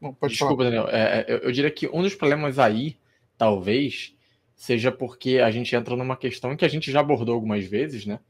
[0.00, 0.70] Bom, Desculpa, falar.
[0.70, 0.88] Daniel.
[0.88, 2.96] É, é, eu, eu diria que um dos problemas aí,
[3.38, 4.14] talvez,
[4.56, 8.20] seja porque a gente entra numa questão que a gente já abordou algumas vezes, né?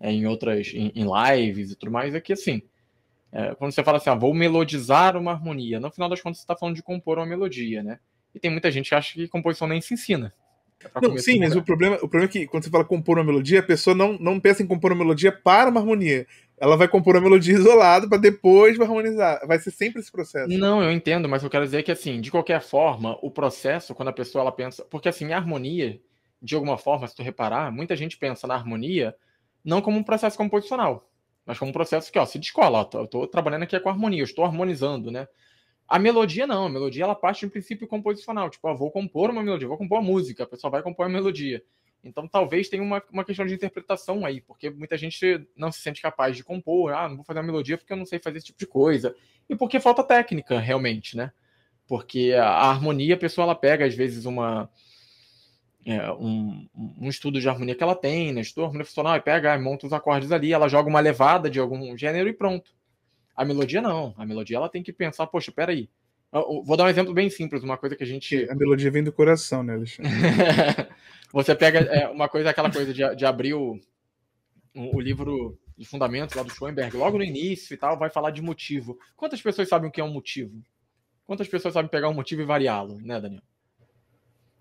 [0.00, 2.62] É, em outras, em, em, lives e tudo mais, é que assim,
[3.30, 6.44] é, quando você fala assim, ah, vou melodizar uma harmonia, no final das contas você
[6.44, 8.00] está falando de compor uma melodia, né?
[8.34, 10.32] E tem muita gente que acha que composição nem se ensina.
[10.84, 13.24] É não, sim, mas o problema, o problema é que quando você fala compor uma
[13.24, 16.26] melodia, a pessoa não, não pensa em compor uma melodia para uma harmonia
[16.62, 19.44] ela vai compor a melodia isolada para depois vai harmonizar.
[19.48, 20.56] Vai ser sempre esse processo.
[20.56, 24.10] Não, eu entendo, mas eu quero dizer que assim, de qualquer forma, o processo quando
[24.10, 26.00] a pessoa ela pensa, porque assim, a harmonia,
[26.40, 29.12] de alguma forma, se tu reparar, muita gente pensa na harmonia
[29.64, 31.10] não como um processo composicional,
[31.44, 34.20] mas como um processo que, ó, se descola, ó, eu tô trabalhando aqui com harmonia,
[34.20, 35.26] eu estou harmonizando, né?
[35.88, 39.30] A melodia não, a melodia ela parte de um princípio composicional, tipo, ó, vou compor
[39.30, 41.60] uma melodia, vou compor a música, a pessoa vai compor a melodia.
[42.04, 46.02] Então talvez tenha uma, uma questão de interpretação aí, porque muita gente não se sente
[46.02, 48.46] capaz de compor, ah, não vou fazer uma melodia porque eu não sei fazer esse
[48.46, 49.14] tipo de coisa.
[49.48, 51.32] E porque falta técnica, realmente, né?
[51.86, 54.68] Porque a, a harmonia, a pessoa ela pega, às vezes, uma.
[55.84, 58.40] É, um, um, estudo de harmonia que ela tem, né?
[58.40, 61.96] Estudo harmonia funcional, e pega, monta os acordes ali, ela joga uma levada de algum
[61.96, 62.72] gênero e pronto.
[63.34, 64.14] A melodia não.
[64.16, 65.88] A melodia ela tem que pensar, poxa, peraí.
[66.32, 68.48] Eu, vou dar um exemplo bem simples, uma coisa que a gente.
[68.48, 70.10] A melodia vem do coração, né, Alexandre?
[71.32, 73.80] Você pega é, uma coisa, aquela coisa de, de abrir o,
[74.74, 78.42] o, livro de fundamentos lá do Schoenberg, logo no início e tal, vai falar de
[78.42, 78.98] motivo.
[79.16, 80.62] Quantas pessoas sabem o que é um motivo?
[81.24, 83.42] Quantas pessoas sabem pegar um motivo e variá-lo, né, Daniel?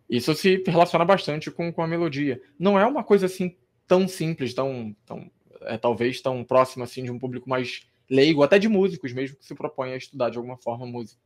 [0.10, 2.42] Isso se relaciona bastante com, com a melodia.
[2.58, 3.58] Não é uma coisa assim
[3.88, 5.30] tão simples, tão, tão
[5.62, 9.46] é, talvez tão próxima assim de um público mais leigo, até de músicos mesmo que
[9.46, 11.22] se propõem a estudar de alguma forma música.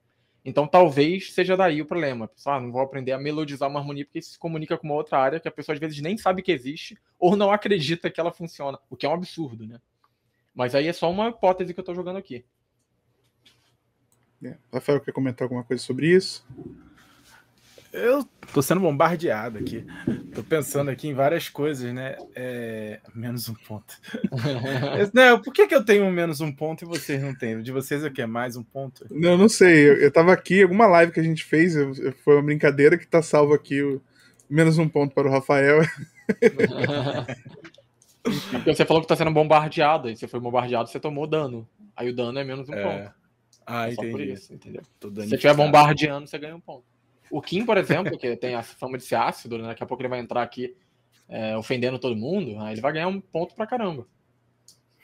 [0.45, 2.27] Então talvez seja daí o problema.
[2.27, 4.93] Pessoal, ah, não vou aprender a melodizar uma harmonia porque isso se comunica com uma
[4.93, 8.19] outra área que a pessoa às vezes nem sabe que existe ou não acredita que
[8.19, 9.81] ela funciona, o que é um absurdo, né?
[10.53, 12.45] Mas aí é só uma hipótese que eu estou jogando aqui.
[14.43, 14.55] É.
[14.71, 16.45] Rafael, quer comentar alguma coisa sobre isso?
[17.95, 19.85] Eu tô sendo bombardeado aqui.
[20.33, 22.17] Tô pensando aqui em várias coisas, né?
[22.35, 22.99] É...
[23.15, 23.95] Menos um ponto.
[25.13, 27.61] não, por que, que eu tenho menos um ponto e vocês não têm?
[27.61, 29.05] De vocês é que é mais um ponto?
[29.09, 29.89] Não, não sei.
[29.89, 33.07] Eu, eu tava aqui, alguma live que a gente fez, eu, foi uma brincadeira que
[33.07, 34.01] tá salvo aqui o
[34.49, 35.79] menos um ponto para o Rafael.
[38.65, 41.65] você falou que tá sendo bombardeado, e você foi bombardeado, você tomou dano.
[41.95, 42.83] Aí o dano é menos um é.
[42.83, 43.13] ponto.
[43.65, 44.11] Ah, é entendi.
[44.11, 44.81] Só por isso, entendeu?
[44.83, 46.94] Se você estiver bombardeando, você ganha um ponto.
[47.29, 49.67] O Kim, por exemplo, que tem a fama de ser ácido, né?
[49.67, 50.75] daqui a pouco ele vai entrar aqui
[51.27, 54.07] é, ofendendo todo mundo, aí ele vai ganhar um ponto pra caramba.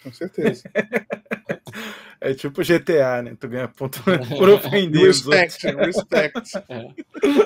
[0.04, 0.64] Com certeza.
[2.24, 3.36] É tipo GTA, né?
[3.40, 4.00] Tu ganha ponto
[4.38, 5.08] por ofender.
[5.08, 6.52] respect, respect.
[6.70, 6.88] É.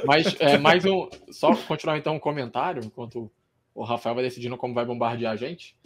[0.05, 1.09] Mas é, mais um.
[1.31, 3.31] Só continuar então um comentário, enquanto
[3.73, 5.77] o Rafael vai decidindo como vai bombardear a gente.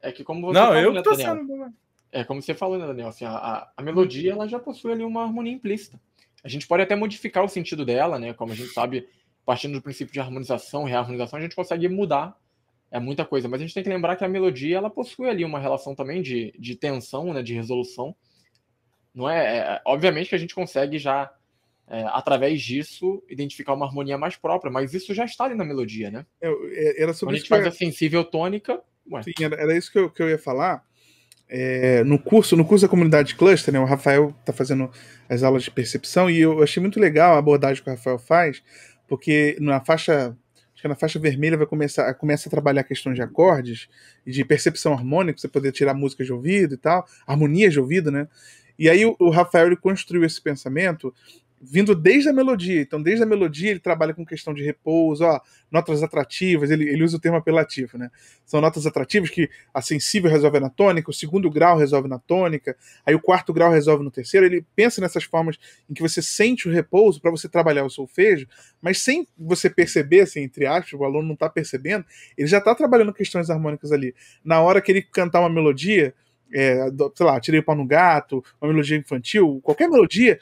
[0.00, 1.74] É que como você Não, falou, eu né, tô Daniel, sendo.
[2.10, 3.08] É como você falou, né, Daniel?
[3.08, 6.00] Assim, a, a melodia ela já possui ali uma harmonia implícita.
[6.42, 8.32] A gente pode até modificar o sentido dela, né?
[8.32, 9.06] Como a gente sabe,
[9.44, 12.36] partindo do princípio de harmonização, reharmonização, a gente consegue mudar
[12.90, 13.48] é muita coisa.
[13.48, 16.20] Mas a gente tem que lembrar que a melodia ela possui ali uma relação também
[16.20, 17.42] de, de tensão, né?
[17.42, 18.14] De resolução.
[19.14, 21.32] Não é, é obviamente que a gente consegue já
[21.90, 26.10] é, através disso, identificar uma harmonia mais própria, mas isso já está ali na melodia,
[26.10, 26.26] né?
[26.40, 28.80] É, era sobre Quando a gente faz a sensível tônica,
[29.24, 30.84] Sim, era, era, isso que eu, que eu ia falar.
[31.52, 34.88] É, no curso, no curso da comunidade cluster, né, o Rafael está fazendo
[35.28, 38.62] as aulas de percepção e eu achei muito legal a abordagem que o Rafael faz,
[39.08, 40.36] porque na faixa
[40.72, 43.88] acho que na faixa vermelha vai começar começa a trabalhar questões de acordes
[44.24, 48.12] e de percepção harmônica, você poder tirar músicas de ouvido e tal, harmonias de ouvido,
[48.12, 48.28] né?
[48.78, 51.12] E aí o, o Rafael ele construiu esse pensamento
[51.60, 52.80] vindo desde a melodia.
[52.80, 55.38] Então, desde a melodia, ele trabalha com questão de repouso, ó,
[55.70, 58.10] notas atrativas, ele, ele usa o termo apelativo, né?
[58.46, 62.74] São notas atrativas que a sensível resolve na tônica, o segundo grau resolve na tônica,
[63.04, 64.46] aí o quarto grau resolve no terceiro.
[64.46, 68.46] Ele pensa nessas formas em que você sente o repouso para você trabalhar o solfejo,
[68.80, 72.06] mas sem você perceber, assim, entre aspas, o aluno não está percebendo,
[72.38, 74.14] ele já está trabalhando questões harmônicas ali.
[74.42, 76.14] Na hora que ele cantar uma melodia,
[76.52, 80.40] é, sei lá, tirei o pau no gato, uma melodia infantil, qualquer melodia,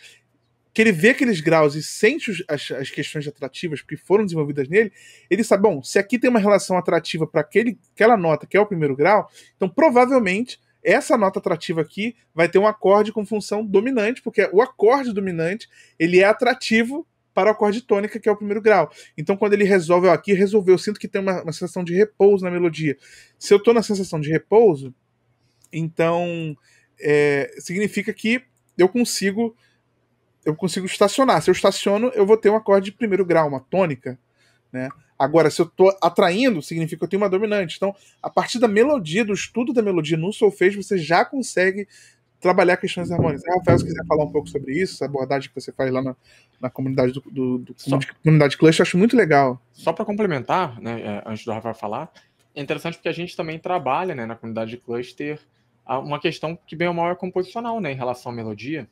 [0.73, 4.93] que ele vê aqueles graus e sente as, as questões atrativas que foram desenvolvidas nele,
[5.31, 8.67] ele sabe, bom, se aqui tem uma relação atrativa para aquela nota que é o
[8.67, 14.23] primeiro grau, então provavelmente essa nota atrativa aqui vai ter um acorde com função dominante,
[14.23, 18.61] porque o acorde dominante ele é atrativo para o acorde tônica, que é o primeiro
[18.61, 18.91] grau.
[19.17, 21.95] Então, quando ele resolve, ó, aqui resolveu, eu sinto que tem uma, uma sensação de
[21.95, 22.97] repouso na melodia.
[23.39, 24.93] Se eu estou na sensação de repouso,
[25.73, 26.57] então
[27.01, 28.43] é, significa que
[28.77, 29.57] eu consigo
[30.45, 31.43] eu consigo estacionar.
[31.43, 34.19] Se eu estaciono, eu vou ter um acorde de primeiro grau, uma tônica,
[34.73, 34.89] né?
[35.19, 37.77] Agora, se eu estou atraindo, significa que eu tenho uma dominante.
[37.77, 41.89] Então, a partir da melodia, do estudo da melodia no solfejo, você já consegue
[42.41, 43.43] trabalhar questões harmônicas.
[43.49, 46.15] Rafael, se quiser falar um pouco sobre isso, a abordagem que você faz lá na,
[46.61, 49.61] na comunidade do, do, do Só, comunidade Clutch, eu acho muito legal.
[49.73, 52.13] Só para complementar, né, é, antes do Rafael falar,
[52.55, 55.41] é interessante porque a gente também trabalha né, na comunidade de cluster
[55.97, 58.87] uma questão que bem ou mal é composicional né, em relação à melodia.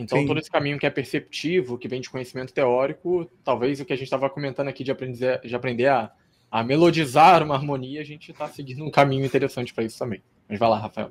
[0.00, 0.26] Então, Sim.
[0.26, 3.96] todo esse caminho que é perceptivo, que vem de conhecimento teórico, talvez o que a
[3.96, 6.10] gente estava comentando aqui de aprender, de aprender a,
[6.50, 10.22] a melodizar uma harmonia, a gente está seguindo um caminho interessante para isso também.
[10.48, 11.10] Mas vai lá, Rafael.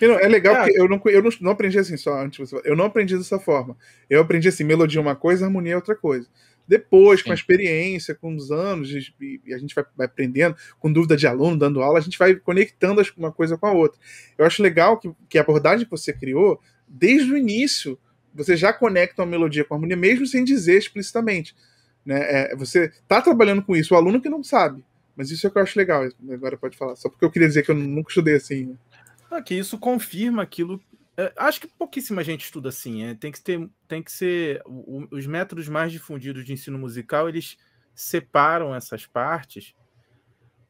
[0.00, 0.64] É legal é.
[0.64, 2.50] porque eu, não, eu não, não aprendi assim só antes.
[2.64, 3.76] Eu não aprendi dessa forma.
[4.08, 6.26] Eu aprendi assim: melodia é uma coisa, harmonia é outra coisa.
[6.68, 7.26] Depois, Sim.
[7.26, 11.26] com a experiência, com os anos, e a gente vai, vai, aprendendo, com dúvida de
[11.26, 13.98] aluno, dando aula, a gente vai conectando uma coisa com a outra.
[14.36, 17.98] Eu acho legal que, que a abordagem que você criou desde o início,
[18.34, 21.56] você já conecta uma melodia com a harmonia, mesmo sem dizer explicitamente.
[22.04, 22.20] Né?
[22.20, 24.84] É, você está trabalhando com isso, o aluno que não sabe.
[25.16, 26.08] Mas isso é que eu acho legal.
[26.30, 26.94] Agora pode falar.
[26.94, 28.66] Só porque eu queria dizer que eu nunca estudei assim.
[28.66, 29.42] Né?
[29.44, 30.80] que isso confirma aquilo.
[31.18, 33.02] É, acho que pouquíssima gente estuda assim.
[33.02, 37.28] É, tem que ter, tem que ser o, os métodos mais difundidos de ensino musical.
[37.28, 37.58] Eles
[37.92, 39.74] separam essas partes,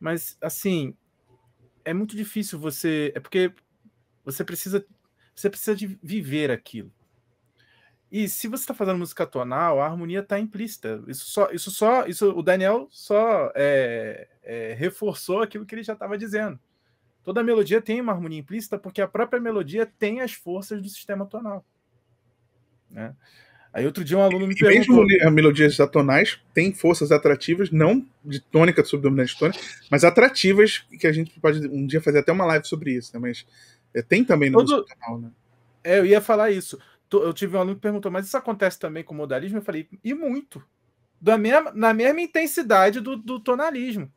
[0.00, 0.96] mas assim
[1.84, 3.12] é muito difícil você.
[3.14, 3.52] É porque
[4.24, 4.84] você precisa
[5.34, 6.90] você precisa de viver aquilo.
[8.10, 11.04] E se você está fazendo música tonal, a harmonia está implícita.
[11.06, 15.92] Isso só, isso só, isso o Daniel só é, é, reforçou aquilo que ele já
[15.92, 16.58] estava dizendo.
[17.28, 21.26] Toda melodia tem uma harmonia implícita porque a própria melodia tem as forças do sistema
[21.26, 21.62] tonal.
[22.90, 23.14] Né?
[23.70, 25.04] Aí outro dia um aluno me e perguntou...
[25.04, 29.60] Mesmo melodias atonais têm forças atrativas, não de tônica, subdominante tônica,
[29.90, 33.20] mas atrativas que a gente pode um dia fazer até uma live sobre isso, né?
[33.20, 33.46] Mas
[33.92, 34.86] é, tem também no Todo...
[34.86, 35.30] canal, né?
[35.84, 36.78] É, eu ia falar isso.
[37.12, 39.58] Eu tive um aluno que perguntou, mas isso acontece também com modalismo?
[39.58, 40.64] Eu falei, e muito.
[41.20, 44.10] Da mesma, na mesma intensidade do, do tonalismo.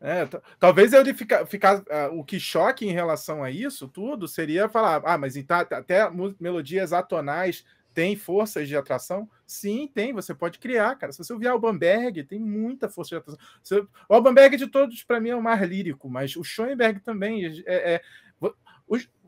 [0.00, 0.28] É,
[0.58, 5.02] talvez ele ficar, ficar uh, o que choque em relação a isso tudo seria falar,
[5.04, 9.30] ah, mas então, até melodias atonais têm forças de atração?
[9.46, 10.12] Sim, tem.
[10.12, 11.12] Você pode criar, cara.
[11.12, 13.40] Se você ouvir Albanberg, tem muita força de atração.
[13.62, 17.62] Você, o Albanberg de todos, para mim, é o mais lírico, mas o Schoenberg também
[17.66, 18.00] é, é,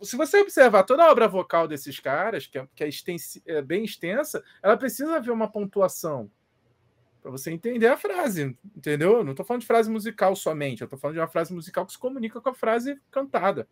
[0.03, 2.89] se você observar toda a obra vocal desses caras, que é, que é,
[3.47, 6.31] é bem extensa, ela precisa haver uma pontuação
[7.27, 9.25] para você entender a frase, entendeu?
[9.25, 11.91] não estou falando de frase musical somente, eu estou falando de uma frase musical que
[11.91, 13.69] se comunica com a frase cantada.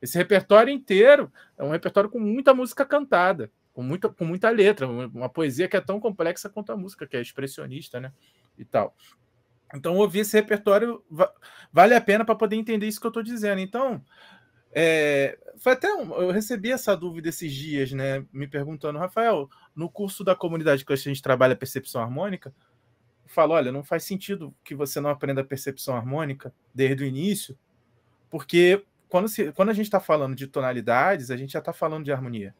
[0.00, 4.86] Esse repertório inteiro é um repertório com muita música cantada, com muita, com muita letra,
[4.86, 8.12] uma poesia que é tão complexa quanto a música, que é expressionista, né?
[8.56, 8.94] E tal.
[9.74, 11.02] Então, ouvir esse repertório
[11.72, 13.60] vale a pena para poder entender isso que eu estou dizendo.
[13.60, 14.00] Então,
[14.72, 18.24] é, foi até um, eu recebi essa dúvida esses dias, né?
[18.32, 22.73] Me perguntando, Rafael, no curso da comunidade que a gente trabalha percepção harmônica, eu
[23.26, 27.58] falo, olha, não faz sentido que você não aprenda percepção harmônica desde o início,
[28.30, 32.04] porque quando, se, quando a gente está falando de tonalidades, a gente já está falando
[32.04, 32.54] de harmonia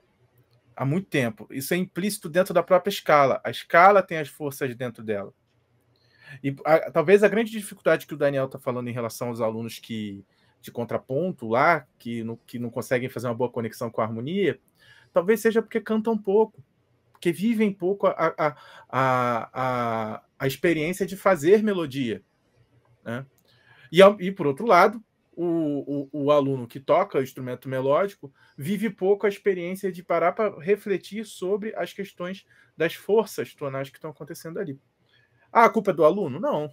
[0.76, 1.46] há muito tempo.
[1.50, 3.40] Isso é implícito dentro da própria escala.
[3.44, 5.32] A escala tem as forças dentro dela.
[6.42, 9.78] E a, talvez a grande dificuldade que o Daniel está falando em relação aos alunos
[9.78, 10.24] que
[10.60, 14.58] de contraponto lá, que não, que não conseguem fazer uma boa conexão com a harmonia,
[15.12, 16.64] talvez seja porque cantam pouco,
[17.24, 18.56] porque vivem pouco a, a,
[18.90, 22.22] a, a, a experiência de fazer melodia.
[23.02, 23.24] Né?
[23.90, 25.02] E, e por outro lado,
[25.34, 30.32] o, o, o, aluno que toca o instrumento melódico vive pouco a experiência de parar
[30.32, 32.44] para refletir sobre as questões
[32.76, 34.78] das forças tonais que estão acontecendo ali.
[35.50, 36.38] Ah, a culpa é do aluno?
[36.38, 36.70] Não.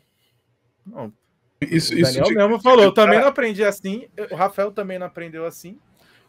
[0.85, 1.13] Não.
[1.61, 5.07] Isso, o Daniel isso mesmo falou, eu também não aprendi assim, o Rafael também não
[5.07, 5.79] aprendeu assim.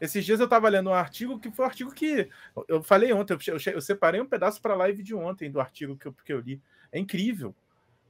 [0.02, 2.28] Esses dias eu estava lendo um artigo que foi um artigo que
[2.66, 5.96] eu falei ontem, eu, eu separei um pedaço para a live de ontem do artigo
[5.96, 6.60] que eu, que eu li.
[6.90, 7.54] É incrível.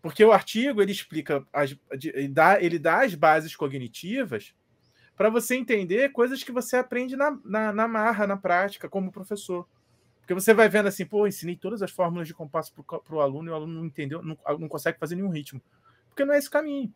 [0.01, 4.55] Porque o artigo ele explica, as, ele, dá, ele dá as bases cognitivas
[5.15, 9.69] para você entender coisas que você aprende na, na, na, marra, na prática, como professor.
[10.21, 13.51] Porque você vai vendo assim, pô, ensinei todas as fórmulas de compasso para o aluno
[13.51, 15.61] e o aluno não entendeu, não, não consegue fazer nenhum ritmo.
[16.09, 16.91] Porque não é esse caminho.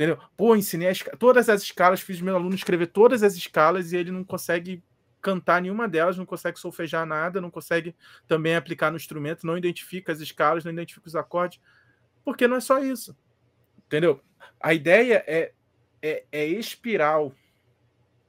[0.00, 0.18] Entendeu?
[0.34, 4.10] Pô, ensinei as, todas as escalas, fiz meu aluno escrever todas as escalas e ele
[4.10, 4.82] não consegue
[5.20, 7.94] cantar nenhuma delas, não consegue solfejar nada, não consegue
[8.26, 11.60] também aplicar no instrumento, não identifica as escalas, não identifica os acordes.
[12.24, 13.14] Porque não é só isso.
[13.76, 14.22] Entendeu?
[14.58, 15.52] A ideia é,
[16.00, 17.34] é, é espiral.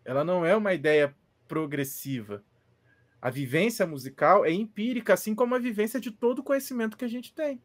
[0.03, 1.15] Ela não é uma ideia
[1.47, 2.43] progressiva.
[3.21, 7.09] A vivência musical é empírica, assim como a vivência de todo o conhecimento que a
[7.09, 7.61] gente tem.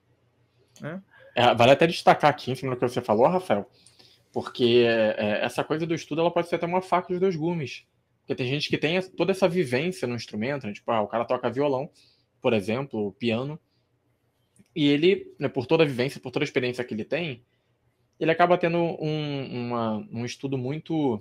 [0.81, 1.03] Né?
[1.35, 3.69] É, vale até destacar aqui, em cima do que você falou, Rafael,
[4.37, 7.87] porque é, essa coisa do estudo ela pode ser até uma faca de dois gumes.
[8.19, 10.75] Porque tem gente que tem toda essa vivência no instrumento, né?
[10.75, 11.91] tipo, ah, o cara toca violão,
[12.39, 13.59] por exemplo, piano,
[14.75, 17.47] e ele, né, por toda a vivência, por toda a experiência que ele tem,
[18.21, 21.19] ele acaba tendo um, uma, um estudo muito,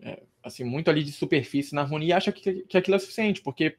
[0.00, 3.40] é, assim, muito ali de superfície na harmonia e acha que, que aquilo é suficiente,
[3.42, 3.78] porque,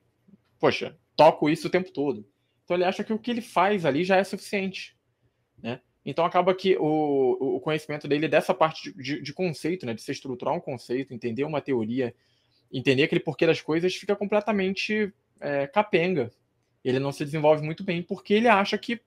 [0.58, 2.26] poxa, toco isso o tempo todo.
[2.64, 4.98] Então ele acha que o que ele faz ali já é suficiente,
[5.62, 5.82] né?
[6.06, 10.12] Então acaba que o, o conhecimento dele dessa parte de, de conceito, né, de se
[10.12, 12.16] estruturar um conceito, entender uma teoria,
[12.72, 16.32] entender aquele porquê das coisas, fica completamente é, capenga,
[16.84, 19.02] ele não se desenvolve muito bem porque ele acha que,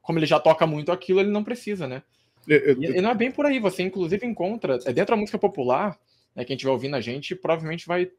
[0.00, 2.02] como ele já toca muito aquilo, ele não precisa, né?
[2.46, 3.58] Eu, eu, e, e, não é bem por aí.
[3.58, 5.98] Você, inclusive, encontra, é dentro da música popular,
[6.34, 8.10] né, quem estiver ouvindo a gente, provavelmente vai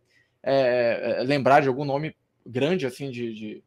[0.43, 3.63] é, é, lembrar de algum nome grande, assim, de, de,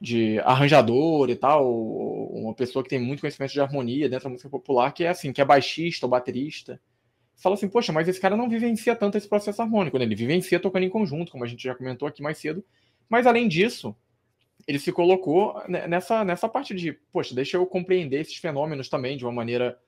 [0.00, 1.64] de, arranjador e tal,
[2.40, 5.32] uma pessoa que tem muito conhecimento de harmonia dentro da música popular, que é assim,
[5.32, 6.80] que é baixista ou baterista.
[7.36, 10.04] Fala assim, poxa, mas esse cara não vivencia tanto esse processo harmônico, né?
[10.04, 12.64] Ele vivencia tocando em conjunto, como a gente já comentou aqui mais cedo.
[13.08, 13.94] Mas além disso,
[14.66, 19.24] ele se colocou nessa, nessa parte de, poxa, deixa eu compreender esses fenômenos também de
[19.24, 19.78] uma maneira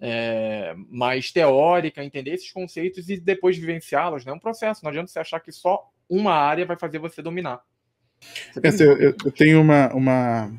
[0.00, 4.24] é, mais teórica, entender esses conceitos e depois vivenciá-los.
[4.24, 4.32] Né?
[4.32, 7.62] É um processo, não adianta você achar que só uma área vai fazer você dominar.
[8.52, 8.68] Você tem...
[8.68, 9.92] Essa, eu, eu, tenho uma.
[9.94, 10.52] uma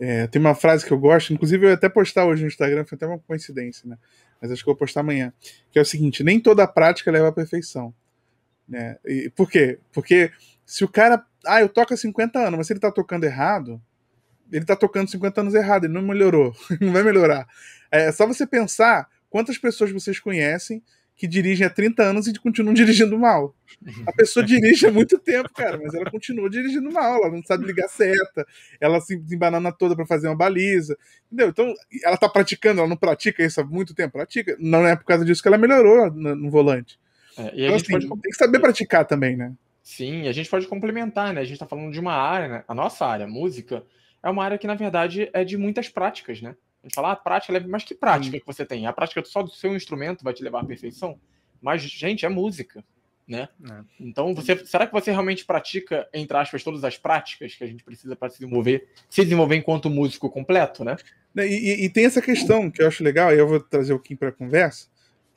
[0.00, 2.84] é, tem uma frase que eu gosto, inclusive eu ia até postar hoje no Instagram,
[2.84, 3.98] foi até uma coincidência, né?
[4.40, 5.32] Mas acho que vou postar amanhã.
[5.72, 7.92] Que é o seguinte: nem toda prática leva à perfeição.
[8.68, 8.96] Né?
[9.04, 9.78] E, por quê?
[9.92, 10.30] Porque
[10.64, 13.80] se o cara ah, eu toco há 50 anos, mas se ele tá tocando errado,
[14.52, 17.46] ele tá tocando 50 anos errado, ele não melhorou, não vai melhorar.
[17.90, 20.82] É só você pensar quantas pessoas vocês conhecem
[21.18, 23.54] que dirigem há 30 anos e continuam dirigindo mal.
[24.06, 27.66] A pessoa dirige há muito tempo, cara, mas ela continua dirigindo mal, ela não sabe
[27.66, 28.46] ligar seta,
[28.80, 31.48] ela se embanana toda para fazer uma baliza, entendeu?
[31.48, 34.56] Então, ela tá praticando, ela não pratica isso há muito tempo, pratica.
[34.60, 36.98] Não é por causa disso que ela melhorou no, no volante.
[37.36, 38.08] É, então, assim, pode...
[38.08, 39.52] tem que saber praticar também, né?
[39.82, 41.40] Sim, a gente pode complementar, né?
[41.40, 42.64] A gente está falando de uma área, né?
[42.68, 43.82] a nossa área, música,
[44.22, 46.54] é uma área que, na verdade, é de muitas práticas, né?
[46.88, 48.40] Gente fala, ah, prática, mas que prática Sim.
[48.40, 48.86] que você tem?
[48.86, 51.20] A prática só do seu instrumento vai te levar à perfeição?
[51.60, 52.82] Mas, gente, é música,
[53.26, 53.46] né?
[53.70, 53.84] É.
[54.00, 57.84] Então, você, será que você realmente pratica, entre aspas, todas as práticas que a gente
[57.84, 60.96] precisa para se desenvolver, se desenvolver enquanto músico completo, né?
[61.36, 63.98] E, e, e tem essa questão que eu acho legal, e eu vou trazer o
[63.98, 64.88] Kim para a conversa,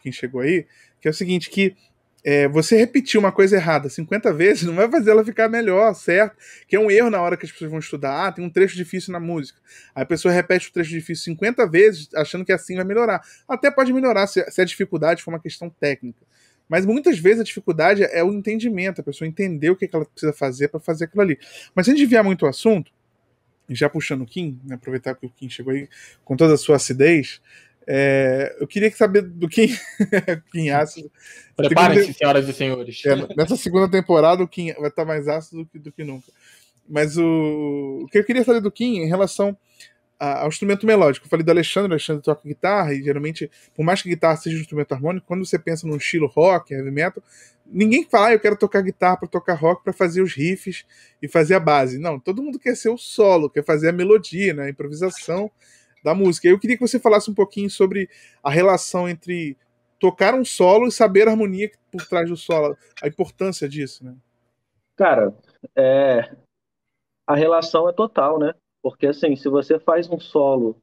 [0.01, 0.65] quem chegou aí,
[1.01, 1.75] que é o seguinte, que
[2.23, 6.35] é, você repetir uma coisa errada 50 vezes não vai fazer ela ficar melhor, certo?
[6.67, 8.27] Que é um erro na hora que as pessoas vão estudar.
[8.27, 9.59] Ah, tem um trecho difícil na música.
[9.95, 13.21] Aí a pessoa repete o trecho difícil 50 vezes, achando que assim vai melhorar.
[13.47, 16.21] Até pode melhorar se, se a dificuldade for uma questão técnica.
[16.69, 20.31] Mas muitas vezes a dificuldade é o entendimento, a pessoa entender o que, ela precisa
[20.31, 21.37] fazer para fazer aquilo ali.
[21.75, 22.91] Mas se a gente desviar muito o assunto,
[23.67, 25.89] já puxando o Kim, né, aproveitar que o Kim chegou aí
[26.23, 27.41] com toda a sua acidez,
[27.87, 29.67] é, eu queria saber do Kim,
[30.51, 31.11] Kim ácido.
[31.55, 33.01] Preparem-se, senhoras e senhores.
[33.05, 36.31] É, nessa segunda temporada, o Kim vai estar mais ácido do que, do que nunca.
[36.87, 39.57] Mas o, o, que eu queria saber do Kim em relação
[40.19, 41.25] a, ao instrumento melódico.
[41.25, 44.57] Eu falei do Alexandre, o Alexandre toca guitarra, e geralmente, por mais que guitarra seja
[44.57, 47.23] um instrumento harmônico, quando você pensa num estilo rock, heavy metal,
[47.65, 50.85] ninguém fala, ah, eu quero tocar guitarra para tocar rock para fazer os riffs
[51.21, 51.97] e fazer a base.
[51.97, 55.49] Não, todo mundo quer ser o solo, quer fazer a melodia, né, a improvisação
[56.03, 56.47] da música.
[56.47, 58.09] Eu queria que você falasse um pouquinho sobre
[58.43, 59.57] a relação entre
[59.99, 64.15] tocar um solo e saber a harmonia por trás do solo, a importância disso, né?
[64.95, 65.33] Cara,
[65.75, 66.35] é...
[67.27, 68.53] a relação é total, né?
[68.81, 70.75] Porque assim, se você faz um solo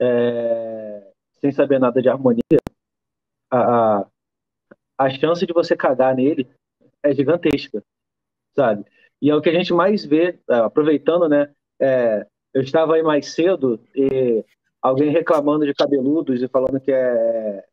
[0.00, 1.10] é...
[1.40, 2.42] sem saber nada de harmonia,
[3.50, 4.06] a,
[4.98, 6.48] a, chance de você cagar nele
[7.02, 7.82] é gigantesca,
[8.56, 8.86] sabe?
[9.20, 11.54] E é o que a gente mais vê, é, aproveitando, né?
[11.78, 14.44] É, eu estava aí mais cedo e
[14.82, 17.64] alguém reclamando de cabeludos e falando que é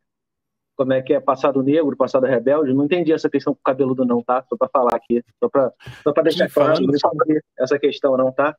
[0.75, 2.73] como é que é passado negro, passado rebelde.
[2.73, 4.45] Não entendi essa questão com cabeludo não, tá?
[4.47, 6.81] Só para falar aqui, só para só para deixar claro
[7.57, 8.55] essa questão não, tá?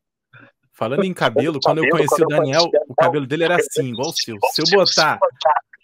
[0.73, 4.13] Falando em cabelo, quando eu conheci o Daniel, o cabelo dele era assim, igual o
[4.13, 4.37] seu.
[4.53, 5.19] Se eu botar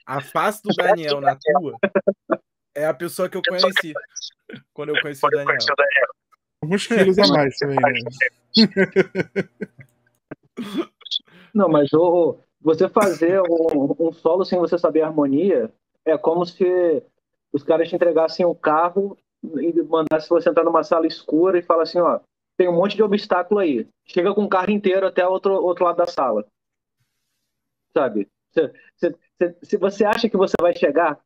[0.06, 1.76] a face do Daniel na tua,
[2.74, 3.92] é a pessoa que eu conheci
[4.72, 5.56] quando eu conheci o Daniel.
[6.62, 7.76] Alguns quilos a mais também.
[7.76, 7.92] Né?
[11.54, 15.72] Não, mas oh, você fazer um, um, solo sem você saber a harmonia
[16.04, 17.00] é como se
[17.52, 21.84] os caras te entregassem um carro e mandassem você entrar numa sala escura e falar
[21.84, 22.18] assim, ó,
[22.56, 23.88] tem um monte de obstáculo aí.
[24.04, 26.44] Chega com o carro inteiro até o outro, outro lado da sala.
[27.96, 28.28] Sabe?
[28.50, 31.20] Se, se, se, você acha que você vai chegar,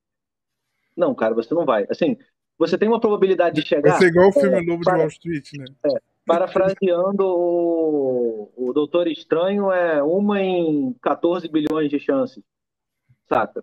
[0.95, 1.87] não, cara, você não vai.
[1.89, 2.19] Assim,
[2.59, 3.93] você tem uma probabilidade de chegar.
[3.93, 5.65] Vai ser igual o filme é, novo para, de Wall Street, né?
[5.87, 8.40] É, parafraseando o, o
[8.81, 12.43] Doutor Estranho, é uma em 14 bilhões de chances.
[13.29, 13.63] Saca?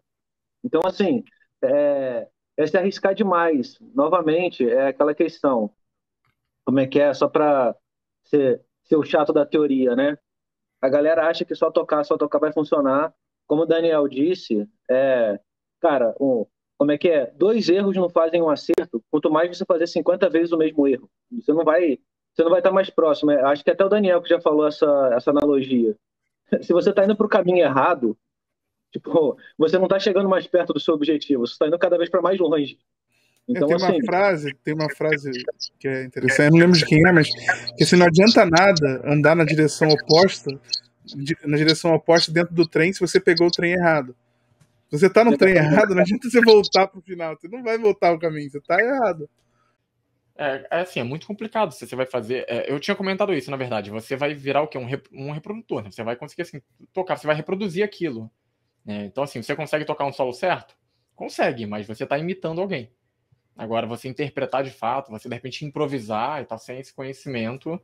[0.64, 1.24] Então, assim,
[1.64, 3.80] é, é se arriscar demais.
[3.96, 5.74] Novamente, é aquela questão.
[6.64, 7.16] Como é que é?
[7.16, 7.76] Só para
[8.26, 10.20] ser, ser o chato da teoria, né?
[10.80, 13.12] A galera acha que só tocar, só tocar vai funcionar.
[13.48, 15.40] Como o Daniel disse, é,
[15.82, 16.46] cara, um,
[16.78, 17.26] como é que é?
[17.32, 21.10] Dois erros não fazem um acerto, quanto mais você fazer 50 vezes o mesmo erro.
[21.32, 21.98] Você não vai,
[22.38, 23.32] você não vai estar mais próximo.
[23.32, 25.96] É, acho que até o Daniel que já falou essa, essa analogia.
[26.62, 28.16] Se você está indo para o caminho errado,
[28.92, 32.10] tipo, você não está chegando mais perto do seu objetivo, você está indo cada vez
[32.10, 32.78] para mais longe.
[33.50, 35.32] Então, tem assim, uma frase, tem uma frase
[35.80, 37.30] que é interessante, eu não lembro de quem é, mas
[37.78, 40.52] que assim, não adianta nada andar na direção oposta,
[41.46, 44.14] na direção oposta dentro do trem se você pegou o trem errado.
[44.92, 47.38] Você tá no trem errado, não adianta você voltar pro final.
[47.38, 49.30] Você não vai voltar o caminho, você tá errado.
[50.38, 52.46] É, é assim, é muito complicado se você vai fazer.
[52.48, 53.90] É, eu tinha comentado isso, na verdade.
[53.90, 54.78] Você vai virar o quê?
[54.78, 55.92] Um, rep, um reprodutor, né?
[55.92, 56.62] Você vai conseguir assim,
[56.94, 58.32] tocar, você vai reproduzir aquilo.
[58.86, 59.06] Né?
[59.06, 60.78] Então, assim, você consegue tocar um solo certo?
[61.16, 62.92] Consegue, mas você está imitando alguém.
[63.56, 67.82] Agora, você interpretar de fato, você de repente improvisar e tal, sem esse conhecimento,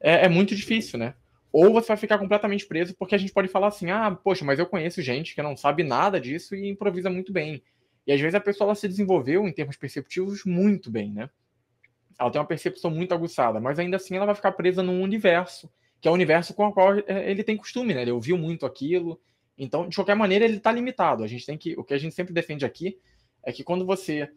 [0.00, 1.14] é, é muito difícil, né?
[1.52, 4.58] Ou você vai ficar completamente preso, porque a gente pode falar assim: ah, poxa, mas
[4.58, 7.62] eu conheço gente que não sabe nada disso e improvisa muito bem.
[8.06, 11.30] E às vezes a pessoa ela se desenvolveu em termos perceptivos muito bem, né?
[12.18, 15.70] Ela tem uma percepção muito aguçada, mas ainda assim ela vai ficar presa num universo,
[16.00, 18.02] que é o universo com o qual é, ele tem costume, né?
[18.02, 19.20] Ele ouviu muito aquilo.
[19.58, 21.22] Então, de qualquer maneira, ele está limitado.
[21.22, 21.74] A gente tem que.
[21.78, 22.98] O que a gente sempre defende aqui
[23.42, 24.30] é que quando você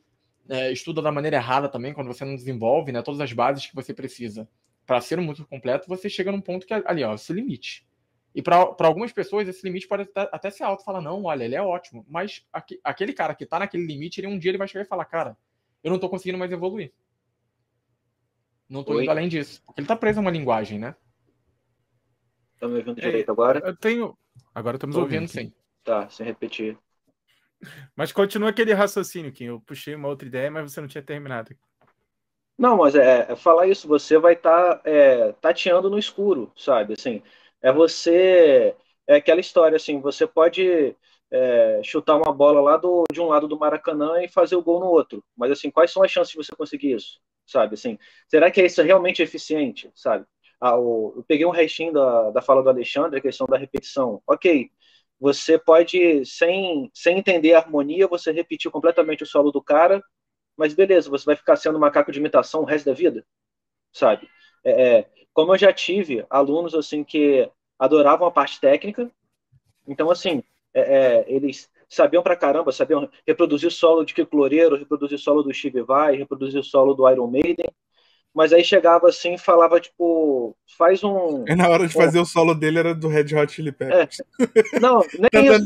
[0.49, 3.75] é, estuda da maneira errada também, quando você não desenvolve né, todas as bases que
[3.75, 4.47] você precisa
[4.85, 7.87] para ser um músculo completo, você chega num ponto que ali, ó, esse limite.
[8.33, 10.83] E para algumas pessoas, esse limite pode até, até ser alto.
[10.83, 12.05] Fala, não, olha, ele é ótimo.
[12.07, 14.87] Mas aqui, aquele cara que está naquele limite, ele, um dia ele vai chegar e
[14.87, 15.37] falar, cara,
[15.83, 16.91] eu não estou conseguindo mais evoluir.
[18.69, 19.61] Não estou indo além disso.
[19.65, 20.95] Porque ele está preso a uma linguagem, né?
[22.59, 23.61] Tá me ouvindo direito agora?
[23.65, 24.17] Eu tenho.
[24.53, 25.53] Agora estamos ouvindo, ouvindo sim.
[25.83, 26.77] Tá, sem repetir.
[27.95, 29.45] Mas continua aquele raciocínio, Kim.
[29.45, 31.55] Eu puxei uma outra ideia, mas você não tinha terminado.
[32.57, 36.93] Não, mas é, é falar isso, você vai estar tá, é, tateando no escuro, sabe?
[36.93, 37.23] Assim,
[37.61, 38.75] é você.
[39.07, 40.95] É aquela história, assim, você pode
[41.31, 44.79] é, chutar uma bola lá do, de um lado do Maracanã e fazer o gol
[44.79, 45.23] no outro.
[45.37, 47.19] Mas assim, quais são as chances de você conseguir isso?
[47.49, 47.73] Sabe?
[47.75, 47.97] Assim,
[48.27, 49.91] será que isso é realmente eficiente?
[49.95, 50.25] Sabe?
[50.61, 54.21] Ah, o, eu peguei um restinho da, da fala do Alexandre, a questão da repetição.
[54.27, 54.69] Ok,
[55.19, 60.03] você pode, sem, sem entender a harmonia, você repetir completamente o solo do cara
[60.57, 63.25] mas beleza, você vai ficar sendo macaco de imitação o resto da vida,
[63.93, 64.29] sabe?
[64.63, 69.11] É, é, como eu já tive alunos assim que adoravam a parte técnica,
[69.87, 70.43] então assim,
[70.73, 70.81] é,
[71.21, 75.81] é eles sabiam pra caramba, sabiam reproduzir solo de Kiko Loureiro, reproduzir solo do Steve
[75.81, 77.69] Vai, reproduzir solo do Iron Maiden,
[78.33, 81.43] mas aí chegava assim e falava, tipo, faz um.
[81.47, 84.19] E na hora de fazer o solo dele era do Red Hot Chili Peppers.
[84.19, 84.79] É.
[84.79, 85.65] Não, nem isso.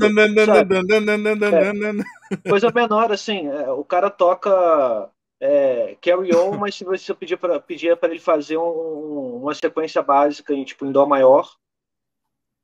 [2.44, 2.50] é.
[2.50, 5.12] Coisa menor, assim, é, o cara toca
[5.42, 10.02] é, Carry On, mas se você pedir pra, pedia para ele fazer um, uma sequência
[10.02, 11.50] básica em, tipo, em Dó maior,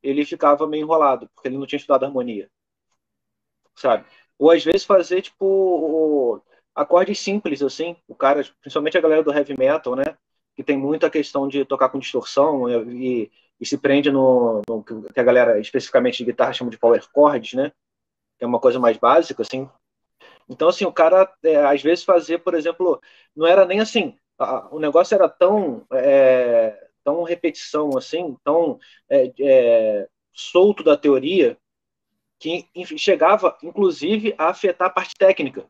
[0.01, 2.49] ele ficava meio enrolado, porque ele não tinha estudado harmonia.
[3.79, 4.05] Sabe?
[4.37, 6.43] Ou às vezes fazer, tipo,
[6.75, 7.95] acordes simples, assim.
[8.07, 10.03] O cara, principalmente a galera do heavy metal, né?
[10.55, 15.19] Que tem muita questão de tocar com distorção e, e se prende no, no, que
[15.19, 17.71] a galera, especificamente de guitarra, chama de power chords, né?
[18.37, 19.69] Que é uma coisa mais básica, assim.
[20.49, 23.01] Então, assim, o cara, é, às vezes, fazer, por exemplo,
[23.35, 28.77] não era nem assim, a, o negócio era tão, é, tão repetição, assim, tão
[29.09, 31.57] é, é solto da teoria,
[32.39, 32.65] que
[32.97, 35.65] chegava, inclusive, a afetar a parte técnica.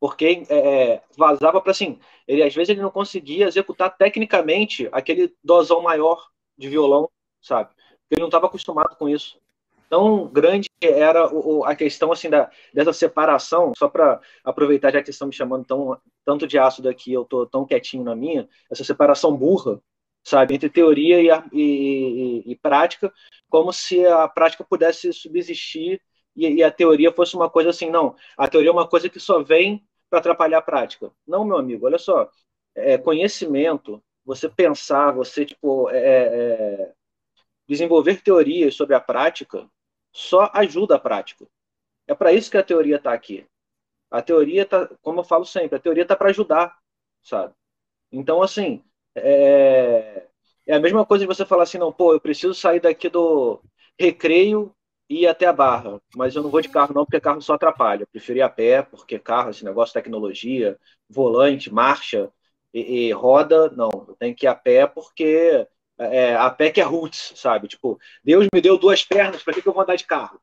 [0.00, 5.82] Porque é, vazava para assim, ele às vezes ele não conseguia executar tecnicamente aquele dosão
[5.82, 6.28] maior
[6.58, 7.08] de violão,
[7.40, 7.70] sabe?
[8.10, 9.38] Ele não estava acostumado com isso.
[9.88, 15.10] Tão grande era o, a questão assim da, dessa separação, só para aproveitar já que
[15.10, 18.82] estão me chamando tão, tanto de ácido aqui, eu tô tão quietinho na minha, essa
[18.82, 19.80] separação burra
[20.24, 23.12] sabe, entre teoria e, e, e, prática,
[23.48, 26.00] como se a prática pudesse subsistir
[26.34, 29.42] e, a teoria fosse uma coisa assim, não, a teoria é uma coisa que só
[29.42, 31.12] vem para atrapalhar a prática.
[31.26, 32.28] Não, meu amigo, olha só,
[32.74, 36.92] é, conhecimento, você pensar, você, tipo, é, é,
[37.68, 39.68] desenvolver teorias sobre a prática,
[40.12, 41.46] só ajuda a prática.
[42.06, 43.46] É para isso que a teoria está aqui.
[44.10, 46.76] A teoria está, como eu falo sempre, a teoria está para ajudar,
[47.22, 47.54] sabe?
[48.12, 48.82] Então, assim,
[49.14, 50.26] é,
[50.66, 53.60] é a mesma coisa de você falar assim, não, pô, eu preciso sair daqui do
[53.98, 54.74] recreio
[55.08, 57.54] e ir até a barra, mas eu não vou de carro não, porque carro só
[57.54, 58.02] atrapalha.
[58.02, 62.30] Eu preferi ir a pé, porque carro, esse negócio de tecnologia, volante, marcha
[62.72, 65.66] e, e roda, não, eu tenho que ir a pé porque
[65.98, 67.68] é, a pé que é roots, sabe?
[67.68, 70.40] Tipo, Deus me deu duas pernas, para que, que eu vou andar de carro?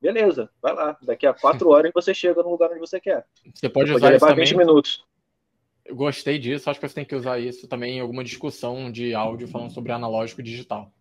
[0.00, 0.96] Beleza, vai lá.
[1.02, 3.26] Daqui a quatro horas você chega no lugar onde você quer.
[3.54, 4.66] Você pode usar levar 20 também...
[4.66, 5.04] minutos.
[5.90, 9.12] Eu gostei disso, acho que você tem que usar isso também em alguma discussão de
[9.12, 10.92] áudio falando sobre analógico digital.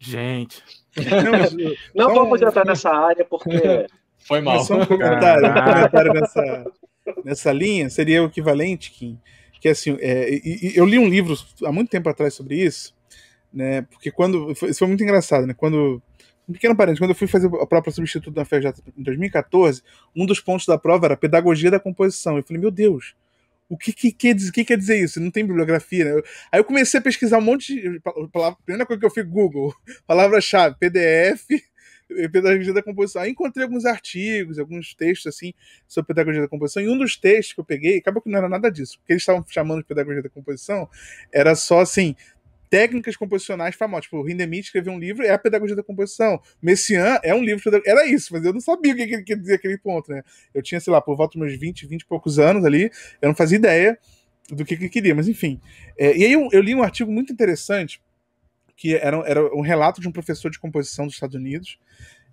[0.00, 0.62] Gente.
[0.96, 3.50] Não, não vamos entrar nessa área porque.
[4.24, 4.60] Foi mal.
[4.60, 6.64] só um comentário, um comentário nessa,
[7.24, 9.18] nessa linha seria o equivalente, Kim,
[9.60, 10.40] que assim, é,
[10.74, 11.34] eu li um livro
[11.64, 12.94] há muito tempo atrás sobre isso,
[13.52, 13.82] né?
[13.82, 14.52] Porque quando.
[14.52, 15.52] Isso foi muito engraçado, né?
[15.54, 16.00] Quando.
[16.48, 19.82] Um pequeno parênteses, quando eu fui fazer a própria substituto da FJ em 2014,
[20.14, 22.36] um dos pontos da prova era a pedagogia da composição.
[22.36, 23.14] Eu falei, meu Deus,
[23.72, 25.18] o que, que, que, que quer dizer isso?
[25.18, 26.22] Não tem bibliografia, né?
[26.52, 28.00] Aí eu comecei a pesquisar um monte de.
[28.30, 29.74] Palavra, primeira coisa que eu fiz, Google,
[30.06, 31.46] palavra-chave, PDF,
[32.30, 33.22] pedagogia da composição.
[33.22, 35.54] Aí encontrei alguns artigos, alguns textos assim
[35.88, 36.82] sobre pedagogia da composição.
[36.82, 39.22] E um dos textos que eu peguei, acabou que não era nada disso, porque eles
[39.22, 40.86] estavam chamando de pedagogia da composição,
[41.32, 42.14] era só assim,
[42.72, 44.04] técnicas composicionais famosas.
[44.04, 46.40] Tipo, Hindemith escreveu um livro, é a pedagogia da composição.
[46.62, 49.54] Messiaen é um livro Era isso, mas eu não sabia o que ele queria dizer
[49.56, 50.22] aquele ponto, né?
[50.54, 53.28] Eu tinha, sei lá, por volta dos meus 20, 20 e poucos anos ali, eu
[53.28, 53.98] não fazia ideia
[54.48, 55.60] do que ele queria, mas enfim.
[55.98, 58.00] É, e aí eu, eu, li um artigo muito interessante,
[58.74, 61.78] que era, era um relato de um professor de composição dos Estados Unidos,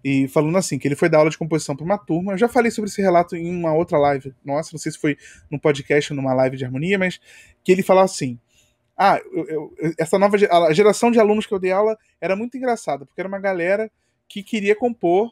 [0.01, 2.31] e falando assim, que ele foi dar aula de composição para uma turma.
[2.31, 4.33] Eu já falei sobre esse relato em uma outra live.
[4.45, 5.17] Nossa, não sei se foi
[5.51, 7.19] num podcast ou numa live de harmonia, mas
[7.61, 8.39] que ele falava assim:
[9.01, 12.57] ah, eu, eu, essa nova a geração de alunos que eu dei aula era muito
[12.57, 13.89] engraçada, porque era uma galera
[14.27, 15.31] que queria compor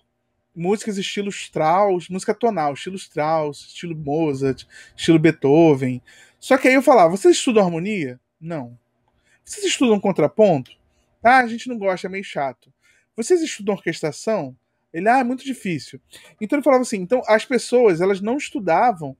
[0.55, 4.63] músicas estilo Strauss, música tonal, estilo Strauss, estilo Mozart,
[4.95, 6.01] estilo Beethoven.
[6.39, 8.17] Só que aí eu falava, vocês estudam harmonia?
[8.39, 8.79] Não.
[9.43, 10.71] Vocês estudam contraponto?
[11.21, 12.71] Ah, a gente não gosta, é meio chato.
[13.17, 14.55] Vocês estudam orquestração?
[14.93, 15.99] Ele, ah, é muito difícil.
[16.39, 19.15] Então ele falava assim, então as pessoas, elas não estudavam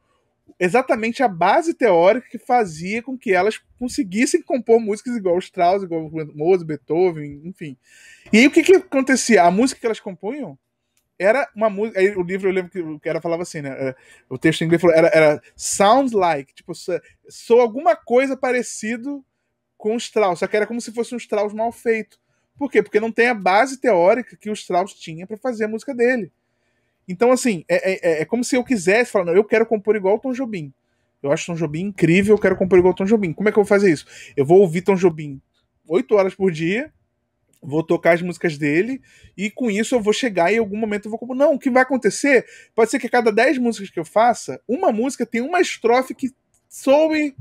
[0.60, 6.10] exatamente a base teórica que fazia com que elas conseguissem compor músicas igual Strauss, igual
[6.34, 7.78] Mozart, Beethoven, enfim.
[8.32, 9.44] E aí o que, que acontecia?
[9.44, 10.58] A música que elas compunham
[11.20, 12.00] era uma música.
[12.00, 13.96] Aí o livro eu lembro que o cara falava assim, né?
[14.30, 16.74] O texto em inglês falou, era, era sounds like, tipo,
[17.30, 19.24] sou alguma coisa parecido
[19.78, 22.20] com o Strauss, só que era como se fosse um Strauss mal feito.
[22.58, 22.82] Por quê?
[22.82, 26.32] Porque não tem a base teórica que o Strauss tinha para fazer a música dele.
[27.08, 29.96] Então, assim, é, é, é, é, como se eu quisesse falar, não, eu quero compor
[29.96, 30.74] igual o Tom Jobim.
[31.24, 33.34] Eu acho Tom Jobim incrível, eu quero compor igual o Tom Jobim.
[33.34, 34.06] Como é que eu vou fazer isso?
[34.36, 35.42] Eu vou ouvir Tom Jobim
[35.88, 36.92] oito horas por dia,
[37.62, 39.02] vou tocar as músicas dele,
[39.38, 41.36] e com isso eu vou chegar e em algum momento eu vou compor.
[41.36, 42.46] Não, o que vai acontecer?
[42.76, 46.14] Pode ser que a cada dez músicas que eu faça, uma música tem uma estrofe
[46.14, 46.30] que
[46.68, 47.34] soe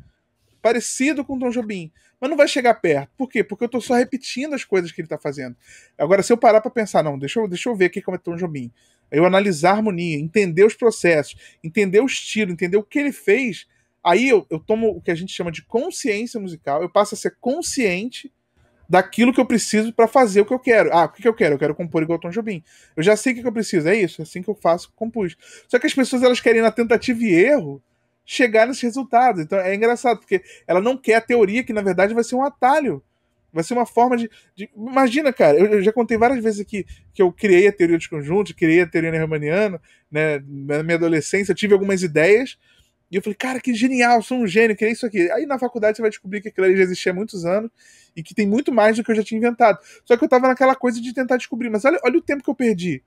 [0.63, 1.91] parecido com Tom Jobim
[2.21, 3.11] mas não vai chegar perto.
[3.17, 3.45] Por quê?
[3.45, 5.57] Porque eu tô só repetindo as coisas que ele tá fazendo.
[5.99, 8.19] Agora, se eu parar para pensar, não, deixa eu, deixa eu ver aqui como é
[8.19, 8.73] Tom Jobim
[9.11, 13.67] eu analisar a harmonia, entender os processos, entender o estilo, entender o que ele fez,
[14.03, 17.19] aí eu, eu tomo o que a gente chama de consciência musical, eu passo a
[17.19, 18.33] ser consciente
[18.89, 20.93] daquilo que eu preciso para fazer o que eu quero.
[20.93, 21.55] Ah, o que, que eu quero?
[21.55, 22.63] Eu quero compor igual Tom Jobim.
[22.97, 24.93] Eu já sei o que, que eu preciso, é isso, é assim que eu faço,
[24.95, 25.37] compus.
[25.69, 27.83] Só que as pessoas elas querem na tentativa e erro
[28.25, 29.41] chegar nesse resultado.
[29.41, 32.45] Então é engraçado, porque ela não quer a teoria que na verdade vai ser um
[32.45, 33.03] atalho
[33.53, 34.31] Vai ser uma forma de.
[34.55, 34.71] de...
[34.77, 36.85] Imagina, cara, eu, eu, já contei várias vezes aqui
[37.15, 39.81] que eu criei a teoria dos conjuntos, criei a teoria nehmanniana,
[40.11, 40.39] né?
[40.47, 42.59] Na minha adolescência, tive algumas ideias.
[43.11, 45.31] E eu falei, cara, que genial, sou um gênio, criei isso aqui.
[45.31, 47.71] Aí na faculdade você vai descobrir que aquilo ali já existia há muitos anos
[48.17, 49.79] e que tem muito mais do que eu já tinha inventado.
[50.05, 51.71] Só que eu tava naquela coisa de tentar descobrir.
[51.71, 53.03] Mas olha, olha o tempo que eu perdi.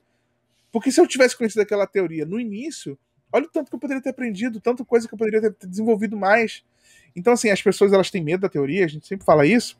[0.71, 2.97] Porque se eu tivesse conhecido aquela teoria no início,
[3.31, 6.15] olha o tanto que eu poderia ter aprendido, tanta coisa que eu poderia ter desenvolvido
[6.15, 6.63] mais.
[7.15, 9.77] Então, assim, as pessoas elas têm medo da teoria, a gente sempre fala isso.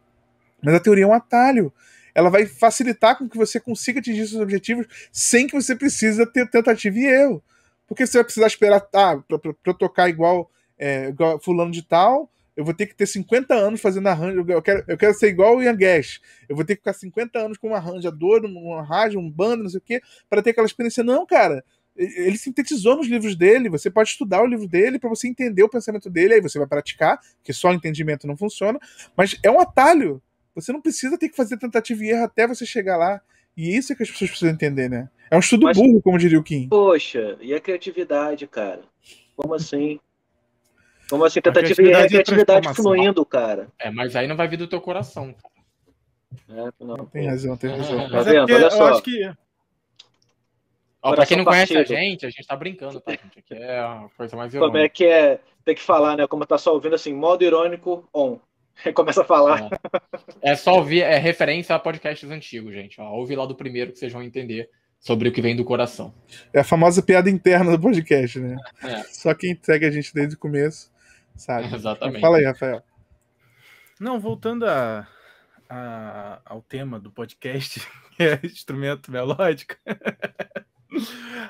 [0.61, 1.73] Mas a teoria é um atalho.
[2.13, 6.49] ela vai facilitar com que você consiga atingir seus objetivos sem que você precise ter
[6.49, 7.43] tentativa e erro.
[7.87, 11.71] Porque você vai precisar esperar, ah, pra, pra, pra eu tocar igual, é, igual fulano
[11.71, 12.29] de tal,
[12.59, 14.45] eu vou ter que ter 50 anos fazendo arranjo.
[14.49, 16.19] Eu quero, eu quero ser igual o Ian Gash.
[16.49, 19.69] Eu vou ter que ficar 50 anos com um arranjador, um rádio, um banda, não
[19.69, 21.01] sei o quê, para ter aquela experiência.
[21.01, 21.63] Não, cara.
[21.95, 23.69] Ele sintetizou nos livros dele.
[23.69, 26.33] Você pode estudar o livro dele para você entender o pensamento dele.
[26.33, 28.77] Aí você vai praticar, que só entendimento não funciona.
[29.15, 30.21] Mas é um atalho.
[30.61, 33.21] Você não precisa ter que fazer tentativa e erro até você chegar lá.
[33.55, 35.09] E isso é que as pessoas precisam entender, né?
[35.29, 36.67] É um estudo Mas, burro, como diria o Kim.
[36.69, 38.81] Poxa, e a criatividade, cara?
[39.35, 39.99] Como assim?
[41.09, 43.67] Como assim, tentativa e erro é criatividade fluindo, cara.
[43.79, 45.35] É, mas aí não vai vir do teu coração.
[46.47, 48.09] É, não, tem razão, tem razão.
[48.09, 48.53] Tá vendo?
[48.53, 48.87] Olha só.
[48.89, 49.31] Eu acho que
[51.01, 53.39] Ó, pra quem não conhece a gente, a gente tá brincando, tá, gente?
[53.39, 54.71] Aqui é a coisa mais irônica.
[54.71, 55.39] Como é que é?
[55.63, 56.27] Tem que falar, né?
[56.27, 58.37] Como tá só ouvindo assim, modo irônico on.
[58.93, 59.69] Começa a falar.
[60.41, 60.51] É.
[60.51, 60.55] é.
[60.55, 62.99] só ouvir, é referência a podcasts antigos, gente.
[62.99, 64.69] Ó, ouve lá do primeiro que vocês vão entender
[64.99, 66.13] sobre o que vem do coração.
[66.53, 68.57] É a famosa piada interna do podcast, né?
[68.83, 69.03] É.
[69.03, 70.91] Só quem segue a gente desde o começo
[71.35, 71.67] sabe.
[71.73, 72.21] Exatamente.
[72.21, 72.83] Fala aí, Rafael.
[73.99, 75.07] Não, voltando a,
[75.69, 77.81] a, ao tema do podcast,
[78.15, 79.75] que é instrumento melódico.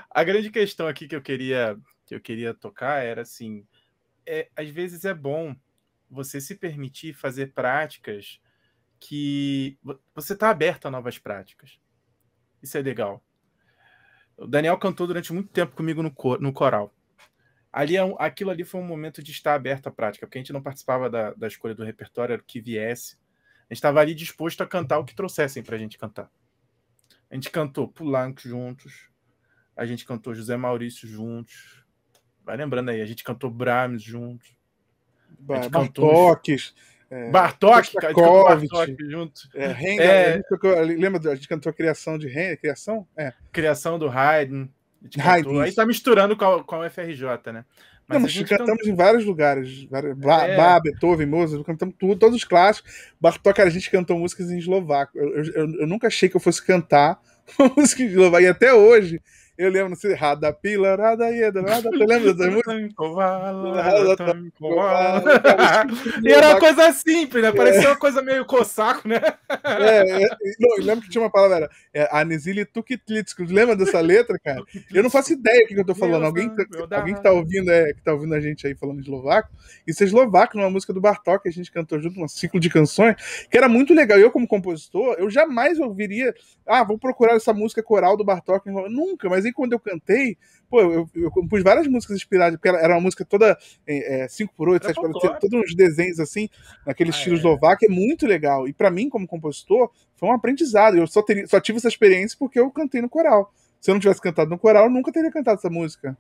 [0.10, 3.64] a grande questão aqui que eu queria que eu queria tocar era assim,
[4.26, 5.56] é, às vezes é bom
[6.10, 8.40] você se permitir fazer práticas
[9.00, 9.78] que
[10.14, 11.80] você está aberto a novas práticas.
[12.62, 13.24] Isso é legal.
[14.38, 16.94] O Daniel cantou durante muito tempo comigo no, cor, no coral.
[17.72, 20.54] Ali, é aquilo ali foi um momento de estar aberto à prática, porque a gente
[20.54, 23.16] não participava da, da escolha do repertório, era o que viesse.
[23.70, 26.32] A gente estava ali disposto a cantar o que trouxessem para a gente cantar.
[27.30, 29.10] A gente cantou Pulanco juntos,
[29.76, 31.86] a gente cantou José Maurício juntos.
[32.44, 34.59] Vai lembrando aí, a gente cantou Brahms juntos.
[35.40, 36.74] Ba Bartoques.
[37.12, 39.42] É, Bartok, cara, Bartok junto.
[39.56, 43.08] É, Henga, é, a gente tocou, lembra, a gente cantou a criação de Henga, criação?
[43.18, 43.34] É.
[43.52, 44.68] Criação do Haydn.
[45.18, 45.60] Haydn.
[45.60, 47.66] Aí tá misturando com a, com a FRJ, né?
[48.08, 49.84] Mas, Não, mas cantamos em vários lugares.
[49.86, 50.56] Vários, é.
[50.56, 53.14] Bach, Beethoven, Mozart, cantamos tudo, todos os clássicos.
[53.20, 55.18] Bartok, cara, a gente cantou músicas em eslovaco.
[55.18, 57.20] Eu, eu, eu, eu nunca achei que eu fosse cantar
[57.78, 58.44] música em eslovaco.
[58.44, 59.22] E até hoje,
[59.60, 61.90] eu lembro, não sei, Rada Pila, Rada Ieda, Rada.
[61.90, 62.72] Você lembra dessa música?
[66.24, 67.52] e era uma coisa simples, né?
[67.52, 69.20] Parecia uma coisa meio cossaco, né?
[69.66, 73.44] É, é não, eu lembro que tinha uma palavra, era é, Anisili Tukitlitsko.
[73.44, 74.64] Lembra dessa letra, cara?
[74.94, 76.24] Eu não faço ideia do que eu tô falando.
[76.26, 76.50] Alguém,
[76.90, 79.50] alguém que tá ouvindo, é, que tá ouvindo a gente aí falando eslovaco,
[79.86, 82.70] isso é eslovaco, numa música do Bartok, que a gente cantou junto, um ciclo de
[82.70, 83.18] canções,
[83.52, 84.18] que era muito legal.
[84.18, 86.34] Eu, como compositor, eu jamais ouviria,
[86.66, 88.70] ah, vou procurar essa música coral do Bartok.
[88.90, 90.38] Nunca, mas quando eu cantei,
[90.70, 95.40] pô, eu, eu compus várias músicas inspiradas, porque era uma música toda 5x8, é, 7x8,
[95.40, 96.50] todos uns desenhos assim,
[96.86, 97.38] naquele ah, estilo é.
[97.40, 98.68] eslovaco, é muito legal.
[98.68, 100.98] E para mim, como compositor, foi um aprendizado.
[100.98, 103.54] Eu só, teria, só tive essa experiência porque eu cantei no coral.
[103.80, 106.18] Se eu não tivesse cantado no coral, eu nunca teria cantado essa música.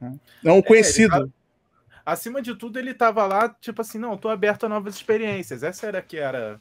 [0.00, 0.18] Né?
[0.42, 1.26] Não é, conhecido.
[1.26, 1.28] É,
[2.06, 5.62] acima de tudo, ele tava lá, tipo assim, não, tô aberto a novas experiências.
[5.62, 6.60] Essa era que era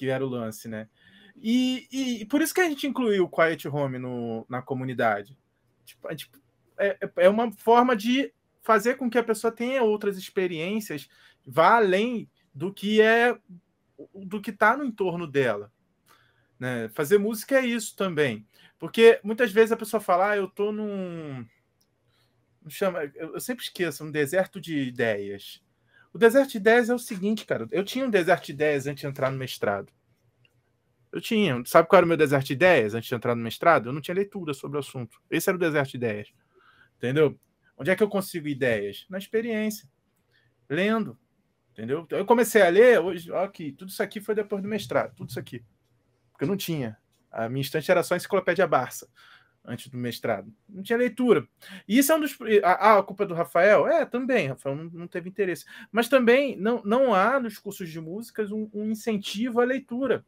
[0.00, 0.88] que era o lance, né?
[1.42, 5.36] E, e, e, por isso que a gente incluiu o Quiet Home no, na comunidade.
[5.84, 6.30] Tipo, gente,
[6.78, 8.32] é, é uma forma de
[8.62, 11.08] fazer com que a pessoa tenha outras experiências,
[11.46, 13.36] vá além do que é
[14.14, 15.72] do que está no entorno dela.
[16.58, 16.88] Né?
[16.90, 18.46] Fazer música é isso também.
[18.78, 21.46] Porque muitas vezes a pessoa fala, ah, eu tô num.
[22.68, 25.62] Chama, eu sempre esqueço, um deserto de ideias.
[26.12, 27.66] O deserto de ideias é o seguinte, cara.
[27.70, 29.92] Eu tinha um deserto de ideias antes de entrar no mestrado.
[31.12, 31.62] Eu tinha.
[31.64, 33.88] Sabe qual era o meu deserto de ideias antes de entrar no mestrado?
[33.88, 35.20] Eu não tinha leitura sobre o assunto.
[35.30, 36.32] Esse era o deserto de ideias.
[36.96, 37.38] Entendeu?
[37.76, 39.06] Onde é que eu consigo ideias?
[39.08, 39.88] Na experiência.
[40.68, 41.18] Lendo.
[41.72, 42.02] Entendeu?
[42.02, 45.14] Então, eu comecei a ler, hoje, ó, aqui, tudo isso aqui foi depois do mestrado,
[45.14, 45.64] tudo isso aqui.
[46.30, 46.98] Porque eu não tinha.
[47.30, 49.08] A minha instante era só enciclopédia Barça,
[49.64, 50.52] antes do mestrado.
[50.68, 51.48] Não tinha leitura.
[51.88, 52.36] E isso é um dos.
[52.62, 53.86] Ah, a culpa é do Rafael?
[53.86, 54.48] É, também.
[54.48, 55.64] Rafael não, não, teve interesse.
[55.90, 60.24] Mas também não, não há nos cursos de músicas um, um incentivo à leitura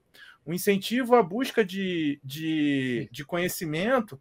[0.47, 4.21] um incentivo à busca de, de, de conhecimento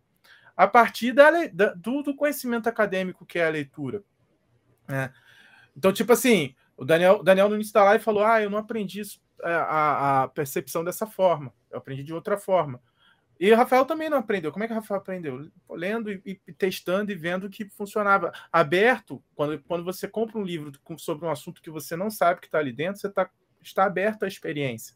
[0.56, 4.04] a partir da, da do, do, conhecimento acadêmico que é a leitura.
[4.88, 5.12] Né?
[5.76, 9.02] Então, tipo assim, o Daniel, Daniel no início da live falou: Ah, eu não aprendi
[9.02, 12.82] é, a, a percepção dessa forma, eu aprendi de outra forma.
[13.40, 14.52] E o Rafael também não aprendeu.
[14.52, 15.50] Como é que o Rafael aprendeu?
[15.68, 18.32] Lendo e, e testando e vendo que funcionava.
[18.54, 22.46] Aberto, quando, quando você compra um livro sobre um assunto que você não sabe que
[22.46, 23.28] está ali dentro, você tá,
[23.60, 24.96] está aberto à experiência.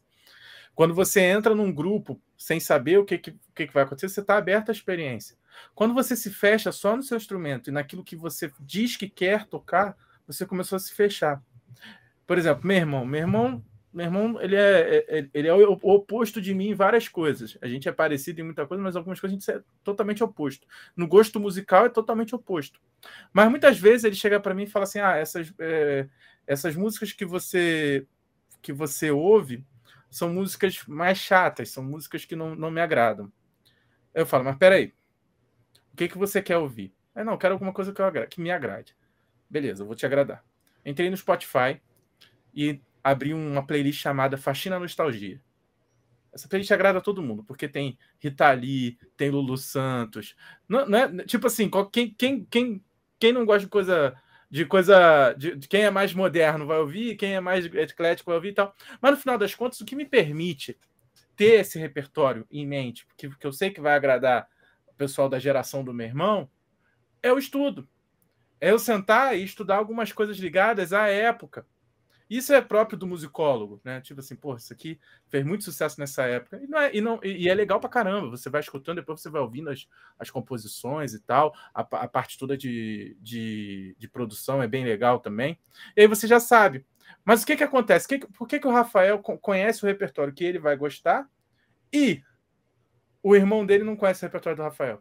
[0.76, 4.36] Quando você entra num grupo sem saber o que, que, que vai acontecer, você está
[4.36, 5.36] aberto à experiência.
[5.74, 9.46] Quando você se fecha só no seu instrumento e naquilo que você diz que quer
[9.46, 9.96] tocar,
[10.26, 11.42] você começou a se fechar.
[12.26, 13.64] Por exemplo, meu irmão, meu irmão
[13.96, 17.56] meu irmão, ele é, é, é ele é o oposto de mim em várias coisas.
[17.62, 20.66] A gente é parecido em muita coisa, mas algumas coisas a gente é totalmente oposto.
[20.94, 22.78] No gosto musical é totalmente oposto.
[23.32, 26.06] Mas muitas vezes ele chega para mim e fala assim: ah, essas, é,
[26.46, 28.06] essas músicas que você
[28.60, 29.64] que você ouve
[30.16, 33.30] são músicas mais chatas, são músicas que não, não me agradam.
[34.14, 34.94] Eu falo, mas peraí,
[35.92, 36.94] o que, que você quer ouvir?
[37.14, 38.96] É, não, quero alguma coisa que, eu, que me agrade.
[39.48, 40.42] Beleza, eu vou te agradar.
[40.86, 41.82] Entrei no Spotify
[42.54, 45.38] e abri uma playlist chamada Faxina Nostalgia.
[46.32, 50.34] Essa playlist agrada a todo mundo, porque tem Rita Lee, tem Lulu Santos.
[50.66, 52.84] Não, não é, tipo assim, quem, quem, quem,
[53.18, 54.16] quem não gosta de coisa
[54.50, 58.36] de coisa de, de, quem é mais moderno vai ouvir, quem é mais eclético vai
[58.36, 58.74] ouvir e tal.
[59.00, 60.78] Mas no final das contas, o que me permite
[61.34, 64.48] ter esse repertório em mente, porque, porque eu sei que vai agradar
[64.86, 66.48] o pessoal da geração do meu irmão,
[67.22, 67.88] é o estudo.
[68.60, 71.66] É eu sentar e estudar algumas coisas ligadas à época.
[72.28, 74.00] Isso é próprio do musicólogo, né?
[74.00, 74.98] Tipo assim, pô, isso aqui
[75.28, 76.60] fez muito sucesso nessa época.
[76.60, 78.30] E, não é, e, não, e é legal pra caramba.
[78.30, 81.54] Você vai escutando, depois você vai ouvindo as, as composições e tal.
[81.72, 85.56] A, a parte toda de, de, de, produção é bem legal também.
[85.96, 86.84] E aí você já sabe.
[87.24, 88.08] Mas o que que acontece?
[88.08, 91.30] Que, por que, que o Rafael conhece o repertório que ele vai gostar
[91.92, 92.22] e
[93.22, 95.00] o irmão dele não conhece o repertório do Rafael?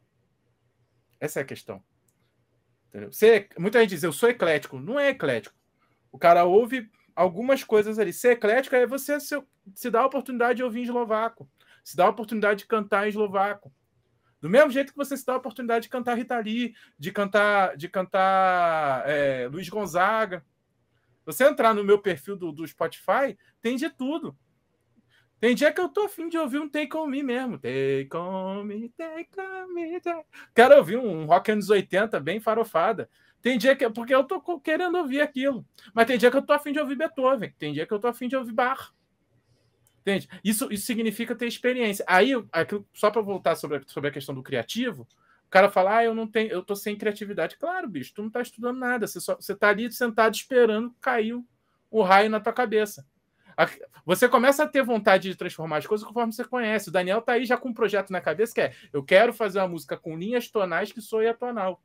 [1.20, 1.84] Essa é a questão.
[2.90, 3.12] Entendeu?
[3.12, 4.80] Você, muita gente diz, eu sou eclético.
[4.80, 5.56] Não é eclético.
[6.12, 8.12] O cara ouve algumas coisas ali.
[8.12, 9.42] Ser eclético é você se,
[9.74, 11.50] se dar a oportunidade de ouvir em eslovaco,
[11.84, 13.72] se dar a oportunidade de cantar em eslovaco.
[14.42, 17.76] Do mesmo jeito que você se dá a oportunidade de cantar Rita Lee, de cantar,
[17.78, 20.46] de cantar é, Luiz Gonzaga.
[21.26, 24.38] Você entrar no meu perfil do, do Spotify, tem de tudo.
[25.40, 27.58] Tem dia que eu tô afim de ouvir um Take On Me mesmo.
[27.58, 30.00] Take On Me, Take On Me.
[30.00, 30.26] Take...
[30.54, 33.10] Quero ouvir um rock anos 80 bem farofada.
[33.46, 33.88] Tem dia que.
[33.92, 35.64] Porque eu tô querendo ouvir aquilo.
[35.94, 37.54] Mas tem dia que eu tô afim de ouvir Beethoven.
[37.60, 38.92] Tem dia que eu tô afim de ouvir Bach.
[40.02, 40.28] Entende?
[40.44, 42.04] Isso, isso significa ter experiência.
[42.08, 45.08] Aí, aquilo, só para voltar sobre a, sobre a questão do criativo,
[45.46, 47.56] o cara fala: Ah, eu não tenho, eu tô sem criatividade.
[47.56, 49.06] Claro, bicho, tu não tá estudando nada.
[49.06, 51.40] Você, só, você tá ali sentado esperando cair
[51.92, 53.06] o raio na tua cabeça.
[54.08, 56.90] Você começa a ter vontade de transformar as coisas conforme você conhece.
[56.90, 59.60] O Daniel tá aí já com um projeto na cabeça que é: eu quero fazer
[59.60, 61.80] uma música com linhas tonais que soe atonal.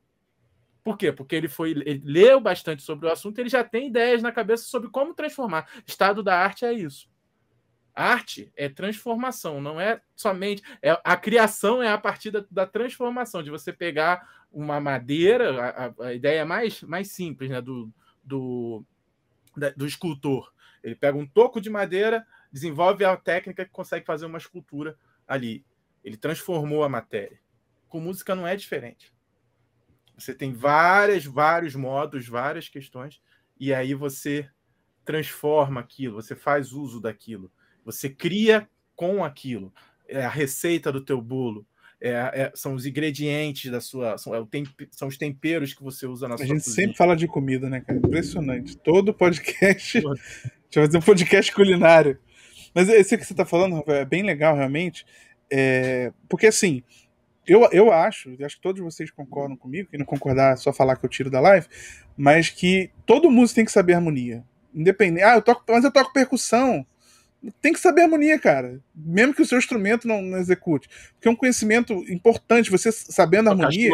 [0.83, 1.11] Por quê?
[1.11, 4.63] Porque ele foi, ele leu bastante sobre o assunto, ele já tem ideias na cabeça
[4.63, 5.69] sobre como transformar.
[5.85, 7.09] Estado da arte é isso.
[7.93, 10.63] Arte é transformação, não é somente.
[10.81, 16.05] É, a criação é a partir da, da transformação, de você pegar uma madeira, a,
[16.05, 17.91] a, ideia mais, mais simples né, do,
[18.23, 18.83] do,
[19.55, 20.51] da, do escultor.
[20.83, 25.63] Ele pega um toco de madeira, desenvolve a técnica que consegue fazer uma escultura ali.
[26.03, 27.39] Ele transformou a matéria.
[27.87, 29.13] Com música não é diferente.
[30.23, 33.21] Você tem várias, vários modos, várias questões,
[33.59, 34.47] e aí você
[35.03, 37.51] transforma aquilo, você faz uso daquilo,
[37.83, 39.73] você cria com aquilo.
[40.07, 41.65] É a receita do teu bolo,
[42.01, 44.17] é, é, são os ingredientes da sua.
[44.17, 46.75] São, é temp, são, os temperos que você usa na a sua A gente cozinha.
[46.75, 47.99] sempre fala de comida, né, cara?
[47.99, 48.75] Impressionante.
[48.77, 50.01] Todo podcast.
[50.01, 50.09] Deixa
[50.73, 52.17] eu fazer um podcast culinário.
[52.73, 55.05] Mas esse que você está falando, Rafael, é bem legal, realmente.
[55.51, 56.81] É, porque assim,
[57.45, 60.71] eu, eu acho, e acho que todos vocês concordam comigo, quem não concordar é só
[60.71, 61.67] falar que eu tiro da live,
[62.15, 64.43] mas que todo músico tem que saber harmonia.
[64.73, 65.23] Independente.
[65.23, 66.85] Ah, eu toco, mas eu toco percussão.
[67.59, 68.79] Tem que saber harmonia, cara.
[68.95, 70.87] Mesmo que o seu instrumento não, não execute.
[71.13, 73.91] Porque é um conhecimento importante, você sabendo a harmonia.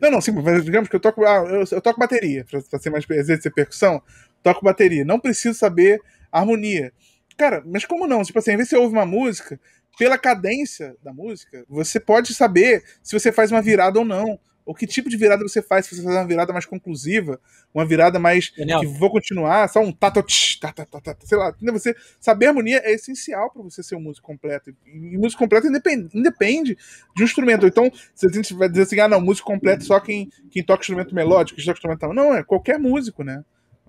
[0.00, 1.24] Não, não, sim, mas digamos que eu toco.
[1.24, 4.00] Ah, eu, eu toco bateria, pra, ser mais exercer percussão,
[4.42, 5.04] toco bateria.
[5.04, 6.00] Não preciso saber
[6.30, 6.92] harmonia.
[7.36, 8.22] Cara, mas como não?
[8.22, 9.60] Tipo assim, às vezes você ouve uma música,
[9.98, 14.38] pela cadência da música, você pode saber se você faz uma virada ou não.
[14.64, 17.40] Ou que tipo de virada você faz, se você faz uma virada mais conclusiva,
[17.74, 18.78] uma virada mais Daniel.
[18.80, 20.24] que vou continuar, só um tato,
[20.60, 21.52] tá, tá, tá, sei lá.
[21.72, 24.70] Você saber harmonia é essencial para você ser um músico completo.
[24.86, 26.78] E músico completo independe, independe
[27.14, 27.66] de um instrumento.
[27.66, 30.82] Então, se a gente vai dizer assim, ah, não, músico completo só quem, quem toca
[30.82, 32.14] instrumento melódico, quem toca instrumental.
[32.14, 33.44] Não, é qualquer músico, né?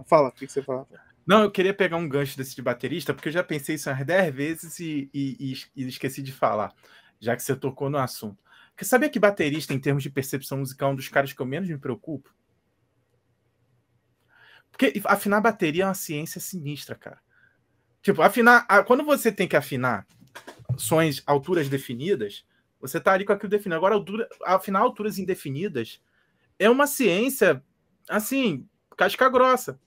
[0.08, 0.88] Fala, o que você fala?
[1.26, 4.06] Não, eu queria pegar um gancho desse de baterista, porque eu já pensei isso umas
[4.06, 6.74] 10 vezes e, e, e, esqueci de falar,
[7.20, 8.44] já que você tocou no assunto.
[8.72, 11.46] Porque sabia que baterista, em termos de percepção musical, é um dos caras que eu
[11.46, 12.34] menos me preocupo?
[14.72, 17.20] Porque afinar bateria é uma ciência sinistra, cara.
[18.02, 18.66] Tipo, afinar.
[18.86, 20.06] Quando você tem que afinar
[20.78, 22.44] sons, alturas definidas,
[22.82, 23.76] você tá ali com aquilo definido.
[23.76, 26.02] Agora, altura, afinar alturas indefinidas
[26.58, 27.64] é uma ciência,
[28.10, 28.68] assim,
[28.98, 29.80] casca grossa.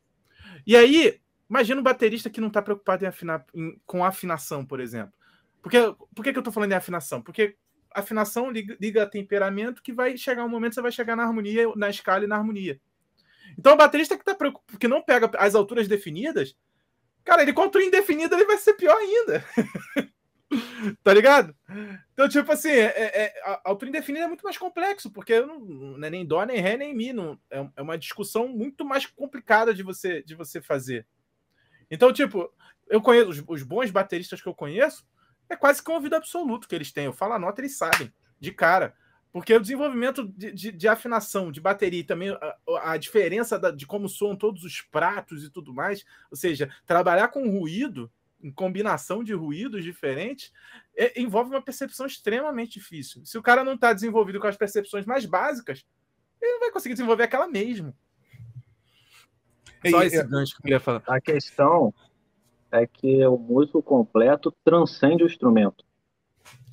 [0.64, 4.80] E aí, Imagina um baterista que não está preocupado em afinar, em, com afinação, por
[4.80, 5.12] exemplo.
[5.62, 5.78] Porque,
[6.14, 7.22] por que, que eu estou falando em afinação?
[7.22, 7.56] Porque
[7.92, 11.24] afinação liga, liga a temperamento que vai chegar um momento que você vai chegar na
[11.24, 12.80] harmonia, na escala e na harmonia.
[13.58, 16.54] Então o baterista que, tá preocupado, que não pega as alturas definidas,
[17.26, 19.44] Cara, ele contra o indefinido ele vai ser pior ainda.
[21.02, 21.54] tá ligado?
[22.12, 25.58] Então, tipo assim, é, é, é a altura indefinida é muito mais complexo, porque não,
[25.58, 27.12] não, é nem dó, nem ré, nem mi.
[27.12, 31.04] Não, é, é uma discussão muito mais complicada de você, de você fazer.
[31.90, 32.52] Então, tipo,
[32.88, 35.06] eu conheço os, os bons bateristas que eu conheço,
[35.48, 37.04] é quase que um ouvido absoluto que eles têm.
[37.04, 38.94] Eu falo a nota, eles sabem, de cara.
[39.32, 43.70] Porque o desenvolvimento de, de, de afinação, de bateria e também a, a diferença da,
[43.70, 48.10] de como soam todos os pratos e tudo mais, ou seja, trabalhar com ruído
[48.42, 50.52] em combinação de ruídos diferentes,
[50.96, 53.24] é, envolve uma percepção extremamente difícil.
[53.24, 55.84] Se o cara não está desenvolvido com as percepções mais básicas,
[56.40, 57.94] ele não vai conseguir desenvolver aquela mesmo.
[59.88, 61.02] Só esse gancho que eu queria falar.
[61.06, 61.92] A questão
[62.70, 65.84] é que o músico completo transcende o instrumento.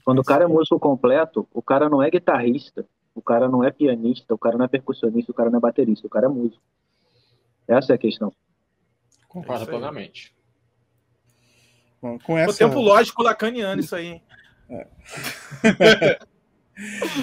[0.03, 2.85] Quando o cara é músico completo, o cara não é guitarrista,
[3.15, 6.07] o cara não é pianista, o cara não é percussionista, o cara não é baterista,
[6.07, 6.61] o cara é músico.
[7.67, 8.33] Essa é a questão.
[9.27, 10.35] Concordo plenamente.
[12.01, 12.51] Bom, com essa...
[12.51, 14.21] O tempo lógico lacaniano isso aí.
[14.69, 14.87] É.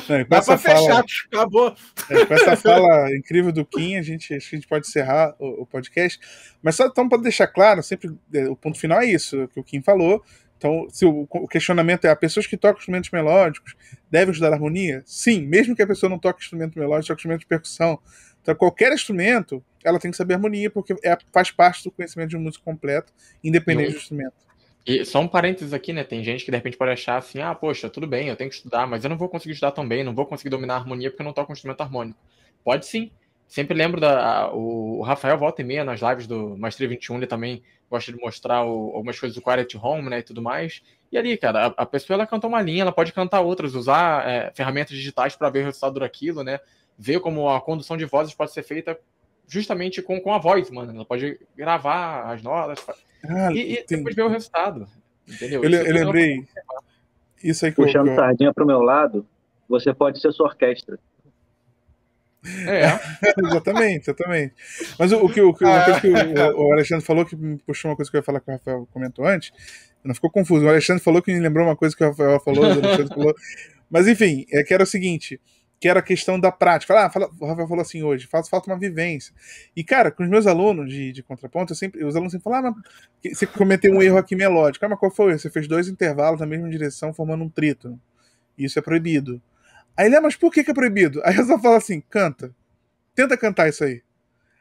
[0.09, 1.74] Não, Dá pra fechar, acabou.
[2.09, 5.34] É, com essa fala incrível do Kim, a gente, acho que a gente pode encerrar
[5.38, 6.20] o, o podcast.
[6.62, 9.64] Mas só então, para deixar claro, sempre é, o ponto final é isso que o
[9.64, 10.22] Kim falou.
[10.57, 13.74] Então, se o, o questionamento é: a pessoas que tocam instrumentos melódicos
[14.11, 15.03] devem estudar harmonia?
[15.07, 17.98] Sim, mesmo que a pessoa não toque instrumento melódico, toque instrumento de percussão.
[18.42, 22.36] Então, qualquer instrumento, ela tem que saber harmonia, porque é, faz parte do conhecimento de
[22.36, 24.49] um músico completo, independente do instrumento.
[24.87, 26.03] E só um parênteses aqui, né?
[26.03, 28.57] Tem gente que de repente pode achar assim: ah, poxa, tudo bem, eu tenho que
[28.57, 31.11] estudar, mas eu não vou conseguir estudar tão bem, não vou conseguir dominar a harmonia
[31.11, 32.18] porque eu não toco um instrumento harmônico.
[32.64, 33.11] Pode sim.
[33.47, 34.51] Sempre lembro da.
[34.53, 38.64] O Rafael volta e meia nas lives do Maestria 21, ele também gosta de mostrar
[38.64, 40.20] o, algumas coisas do Quiet Home, né?
[40.20, 40.83] E tudo mais.
[41.11, 44.26] E ali, cara, a, a pessoa ela canta uma linha, ela pode cantar outras, usar
[44.28, 46.61] é, ferramentas digitais para ver o resultado daquilo, né?
[46.97, 48.97] Ver como a condução de vozes pode ser feita
[49.51, 50.94] justamente com, com a voz, mano.
[50.94, 52.78] Ela pode gravar as notas,
[53.24, 54.86] ah, e, e depois ver o resultado.
[55.28, 55.62] Entendeu?
[55.64, 56.46] Eu, eu lembrei.
[57.42, 58.14] Isso aí que Puxando eu...
[58.14, 59.26] sardinha pro meu lado,
[59.68, 60.98] você pode ser sua orquestra.
[62.66, 62.84] É.
[63.44, 64.55] exatamente, exatamente.
[64.98, 67.90] Mas o, o que, o, uma coisa que o, o, Alexandre falou, que me puxou
[67.90, 69.53] uma coisa que eu ia falar que o Rafael comentou antes,
[70.05, 70.64] não ficou confuso.
[70.64, 73.34] O Alexandre falou que me lembrou uma coisa que o Rafael falou, o Alexandre falou.
[73.90, 75.40] Mas enfim, é que era o seguinte:
[75.81, 76.95] que era a questão da prática.
[76.95, 79.35] Ah, fala, o Rafael falou assim hoje, faz falta uma vivência.
[79.74, 82.68] E, cara, com os meus alunos de, de contraponto, eu sempre, os alunos sempre falam,
[82.68, 82.74] ah,
[83.24, 84.85] mas você cometeu um erro aqui melódico.
[84.85, 85.39] Ah, mas qual foi?
[85.39, 87.99] Você fez dois intervalos na mesma direção, formando um trítono.
[88.59, 89.41] Isso é proibido.
[89.97, 91.22] Aí ele, ah, mas por que, que é proibido?
[91.24, 92.55] Aí eu só falo assim, canta.
[93.14, 94.03] Tenta cantar isso aí.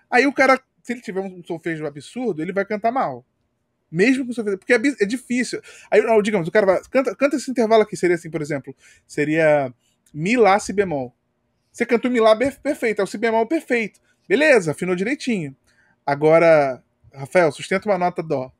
[0.09, 3.25] Aí o cara, se ele tiver um solfejo absurdo, ele vai cantar mal.
[3.91, 5.61] Mesmo com solfejo, porque é, é difícil.
[5.91, 8.73] Aí, digamos, o cara vai, canta, canta esse intervalo aqui, seria assim, por exemplo,
[9.05, 9.73] seria
[10.13, 11.13] Mi, Lá, Si bemol.
[11.71, 13.99] Você cantou Mi, Lá perfeito, é o Si bemol perfeito.
[14.27, 15.55] Beleza, afinou direitinho.
[16.05, 16.83] Agora,
[17.13, 18.51] Rafael, sustenta uma nota Dó.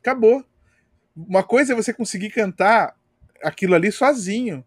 [0.00, 0.44] Acabou.
[1.16, 2.96] Uma coisa é você conseguir cantar
[3.42, 4.64] aquilo ali sozinho,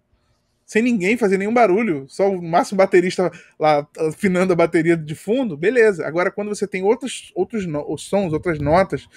[0.66, 5.57] sem ninguém fazer nenhum barulho, só o máximo baterista lá afinando a bateria de fundo,
[5.57, 6.05] beleza.
[6.07, 9.07] Agora, quando você tem outros, outros no sons, outras notas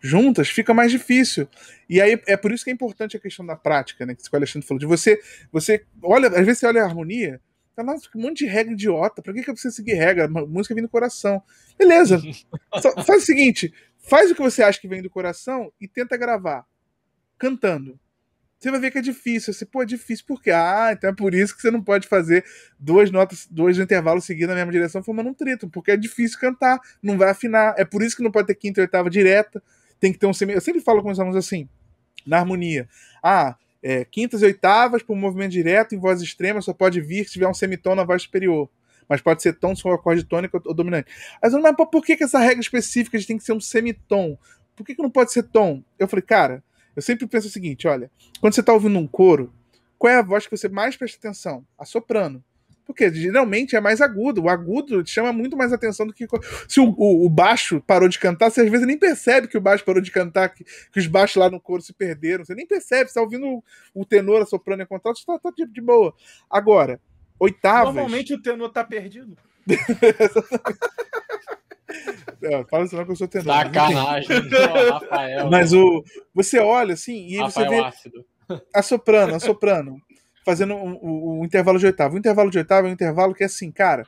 [0.00, 1.48] juntas, fica mais difícil.
[1.88, 4.14] E aí é por isso que é importante a questão da prática, né?
[4.14, 5.20] Que o Alexandre falou, de você,
[5.52, 7.40] você olha, às vezes você olha a harmonia,
[7.74, 10.24] tá, nossa, um monte de regra idiota, pra que, que você seguir regra?
[10.24, 11.42] A música vem do coração.
[11.78, 12.20] Beleza,
[12.80, 16.16] Só, faz o seguinte, faz o que você acha que vem do coração e tenta
[16.16, 16.64] gravar,
[17.38, 17.98] cantando.
[18.58, 19.54] Você vai ver que é difícil.
[19.54, 22.44] Você, pô, é difícil porque, ah, então é por isso que você não pode fazer
[22.76, 26.80] duas notas, dois intervalos seguidos na mesma direção formando um trito, porque é difícil cantar,
[27.00, 27.74] não vai afinar.
[27.78, 29.62] É por isso que não pode ter quinta e oitava direta
[29.98, 30.52] tem que ter um semi.
[30.52, 31.68] Eu sempre falo com os alunos assim,
[32.26, 32.88] na harmonia.
[33.22, 37.32] Ah, é, quintas e oitavas por movimento direto em voz extrema só pode vir se
[37.32, 38.68] tiver um semitom na voz superior.
[39.08, 41.10] Mas pode ser tom se for acorde tônico ou dominante.
[41.42, 44.36] Mas, mas por que, que essa regra específica de tem que ser um semitom?
[44.76, 45.82] Por que, que não pode ser tom?
[45.98, 46.62] Eu falei, cara,
[46.94, 49.52] eu sempre penso o seguinte: olha, quando você está ouvindo um coro,
[49.98, 51.66] qual é a voz que você mais presta atenção?
[51.78, 52.44] A soprano.
[52.88, 54.44] Porque geralmente é mais agudo.
[54.44, 56.26] O agudo chama muito mais atenção do que.
[56.66, 59.60] Se o, o, o baixo parou de cantar, você às vezes nem percebe que o
[59.60, 62.46] baixo parou de cantar, que, que os baixos lá no coro se perderam.
[62.46, 65.38] Você nem percebe, você tá ouvindo o, o tenor, a soprano e a contralto, tá,
[65.38, 66.14] tá de, de boa.
[66.48, 66.98] Agora,
[67.38, 67.94] oitavas.
[67.94, 69.36] Normalmente o tenor tá perdido.
[72.40, 73.52] É, fala isso não que eu sou tenor.
[73.52, 74.28] Sacanagem,
[74.92, 75.50] Rafael.
[75.50, 78.26] Mas o, você olha assim e Rafael você vê ácido.
[78.74, 80.00] a soprano, a soprano
[80.48, 82.14] fazendo o um, um, intervalo de oitava.
[82.14, 84.06] O intervalo de oitava é um intervalo que é assim, cara,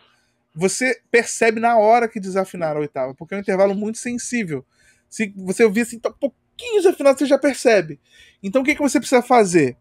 [0.55, 4.64] você percebe na hora que desafinar a oitava, porque é um intervalo muito sensível.
[5.07, 8.01] Se você ouvir assim, tá um pouquinho desafinado, você já percebe.
[8.43, 9.76] Então o que, que você precisa fazer?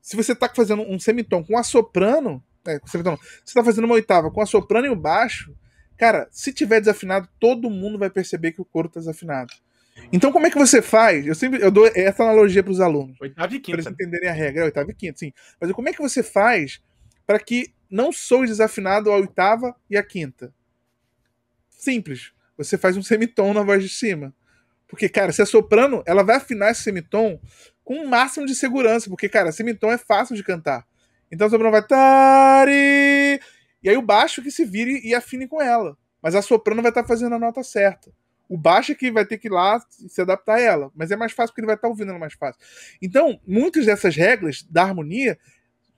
[0.00, 3.94] Se você está fazendo um semitom com a soprano, é, semitom, você está fazendo uma
[3.94, 5.54] oitava com a soprano e o baixo,
[5.96, 9.52] cara, se tiver desafinado, todo mundo vai perceber que o coro está desafinado.
[10.12, 11.26] Então, como é que você faz?
[11.26, 13.20] Eu sempre eu dou essa analogia para os alunos.
[13.20, 13.82] Oitava e quinta.
[13.82, 14.62] Para eles entenderem a regra.
[14.62, 15.32] É oitava e quinta, sim.
[15.60, 16.80] Mas como é que você faz
[17.26, 20.52] para que não sou desafinado a oitava e a quinta?
[21.70, 22.32] Simples.
[22.56, 24.34] Você faz um semitom na voz de cima.
[24.86, 27.40] Porque, cara, se é soprano, ela vai afinar esse semitom
[27.82, 29.08] com o um máximo de segurança.
[29.08, 30.86] Porque, cara, semitom é fácil de cantar.
[31.30, 31.86] Então a soprano vai.
[31.86, 33.40] Tari!
[33.82, 35.96] E aí o baixo que se vire e afine com ela.
[36.22, 38.12] Mas a soprano vai estar tá fazendo a nota certa.
[38.52, 40.92] O baixo é que vai ter que ir lá se adaptar a ela.
[40.94, 42.60] Mas é mais fácil porque ele vai estar ouvindo ela mais fácil.
[43.00, 45.38] Então, muitas dessas regras da harmonia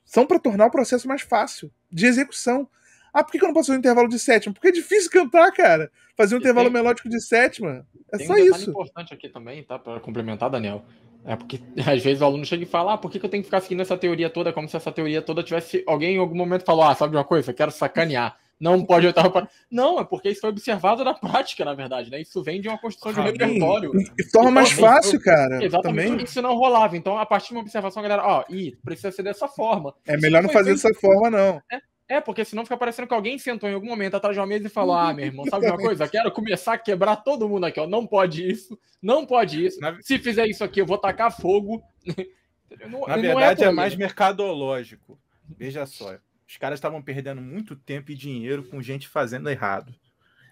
[0.04, 2.68] são para tornar o processo mais fácil de execução.
[3.12, 4.54] Ah, por que eu não posso fazer um intervalo de sétima?
[4.54, 5.90] Porque é difícil cantar, cara.
[6.16, 7.84] Fazer um e intervalo tem, melódico de sétima.
[8.12, 8.70] É só um isso.
[8.70, 9.76] importante aqui também, tá?
[9.76, 10.84] Para complementar, Daniel.
[11.24, 13.42] É porque às vezes o aluno chega e fala: ah, por que, que eu tenho
[13.42, 14.52] que ficar seguindo essa teoria toda?
[14.52, 15.82] Como se essa teoria toda tivesse.
[15.88, 17.50] Alguém em algum momento falou: ah, sabe uma coisa?
[17.50, 18.38] Eu quero sacanear.
[18.60, 19.48] Não pode oitava para.
[19.70, 22.20] Não, é porque isso foi observado na prática, na verdade, né?
[22.20, 23.92] Isso vem de uma construção de um repertório.
[24.18, 25.62] E torna mais fácil, cara.
[25.64, 26.08] Exatamente.
[26.08, 26.24] Também.
[26.24, 26.96] Isso não rolava.
[26.96, 29.94] Então, a partir de uma observação, a galera, ó, e precisa ser dessa forma.
[30.06, 31.60] É melhor não fazer dessa forma, não.
[31.70, 31.80] É,
[32.16, 34.66] é, porque senão fica parecendo que alguém sentou em algum momento atrás de uma mesa
[34.66, 36.06] e falou: Ah, meu irmão, sabe uma coisa?
[36.06, 37.86] Quero começar a quebrar todo mundo aqui, ó.
[37.86, 39.78] Não pode isso, não pode isso.
[40.02, 41.82] Se fizer isso aqui, eu vou tacar fogo.
[42.90, 45.16] Não, Na é verdade, é, é mais mercadológico.
[45.56, 46.16] Veja só.
[46.48, 49.94] Os caras estavam perdendo muito tempo e dinheiro com gente fazendo errado.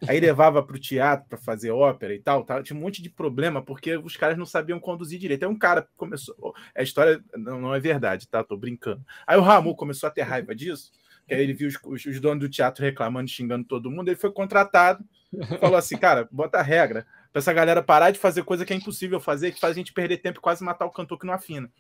[0.09, 3.09] Aí levava para o teatro para fazer ópera e tal, tal, tinha um monte de
[3.09, 5.45] problema porque os caras não sabiam conduzir direito.
[5.45, 6.55] Aí um cara começou.
[6.77, 8.43] A história não, não é verdade, tá?
[8.43, 9.05] Tô brincando.
[9.27, 10.91] Aí o Ramu começou a ter raiva disso
[11.27, 14.17] que aí ele viu os, os, os, donos do teatro reclamando, xingando todo mundo, ele
[14.17, 15.05] foi contratado,
[15.61, 18.77] falou assim, cara, bota a regra pra essa galera parar de fazer coisa que é
[18.77, 21.35] impossível fazer, que faz a gente perder tempo e quase matar o cantor que não
[21.35, 21.71] afina.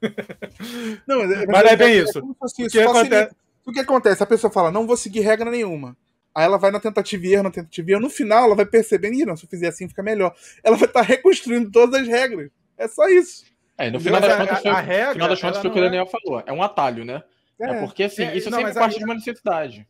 [1.06, 2.18] Não, mas, é, mas é bem isso.
[2.18, 3.36] o, que acontece...
[3.64, 4.22] o que acontece?
[4.22, 5.96] A pessoa fala, não vou seguir regra nenhuma.
[6.34, 8.02] Aí ela vai na tentativa e erro, na tentativa e erro.
[8.02, 10.34] No final, ela vai percebendo, Ih, não, se eu fizer assim fica melhor.
[10.64, 12.50] Ela vai estar tá reconstruindo todas as regras.
[12.76, 13.44] É só isso.
[13.76, 15.78] É, no final das contas, a, a, a regra, final das contas foi o que
[15.78, 16.06] o Daniel é...
[16.06, 16.42] falou.
[16.46, 17.22] É um atalho, né?
[17.60, 18.98] É, é porque assim, é, isso não, sempre parte a...
[18.98, 19.86] de uma necessidade.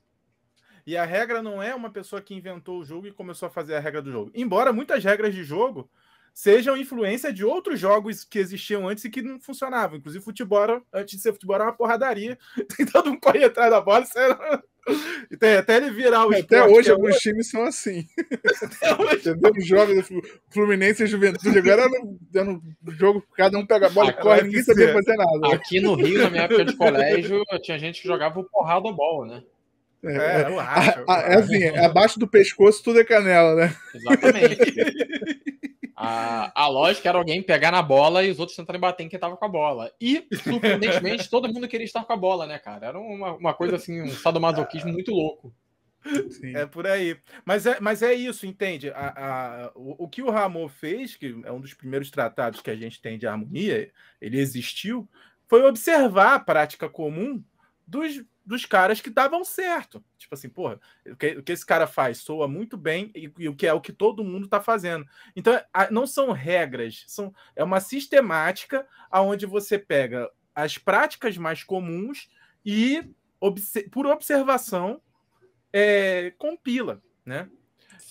[0.85, 3.77] E a regra não é uma pessoa que inventou o jogo e começou a fazer
[3.77, 4.33] a regra do jogo.
[4.35, 5.89] Embora muitas regras de jogo
[6.35, 9.99] sejam influência de outros jogos que existiam antes e que não funcionavam.
[9.99, 12.39] Inclusive, futebol, antes de ser futebol, era uma porradaria.
[12.77, 14.07] Tem todo mundo correr atrás da bola.
[14.17, 14.63] Era...
[15.39, 18.07] Tem, até ele virar o Até hoje, é alguns times são assim.
[19.15, 19.53] Entendeu?
[19.57, 21.89] Os jogos do Fluminense e Juventude agora
[22.31, 22.61] dando
[22.99, 25.55] jogo, cada um pega a bola e corre, ninguém sabia fazer nada.
[25.55, 29.27] Aqui no Rio, na minha época de colégio, tinha gente que jogava o porrada bola,
[29.27, 29.43] né?
[30.05, 33.77] É, é, eu acho, eu é assim, abaixo do pescoço tudo é canela, né?
[33.95, 34.59] Exatamente.
[35.95, 39.19] A, a lógica era alguém pegar na bola e os outros tentarem bater em quem
[39.19, 39.93] tava com a bola.
[40.01, 42.87] E, surpreendentemente, todo mundo queria estar com a bola, né, cara?
[42.87, 45.55] Era uma, uma coisa assim, um sadomasoquismo muito louco.
[46.31, 46.57] Sim.
[46.57, 47.17] É por aí.
[47.45, 48.91] Mas é, mas é isso, entende?
[48.91, 52.71] A, a, o, o que o Ramon fez, que é um dos primeiros tratados que
[52.71, 53.91] a gente tem de harmonia,
[54.21, 55.09] ele existiu,
[55.47, 57.43] foi observar a prática comum
[57.87, 60.05] dos, dos caras que davam certo.
[60.19, 63.49] Tipo assim, porra, o que, o que esse cara faz soa muito bem e, e,
[63.49, 65.07] o que é o que todo mundo está fazendo.
[65.35, 71.63] Então, a, não são regras, são, é uma sistemática aonde você pega as práticas mais
[71.65, 72.29] comuns
[72.65, 73.03] e,
[73.41, 75.01] obse por observação,
[75.73, 77.49] é, compila, né?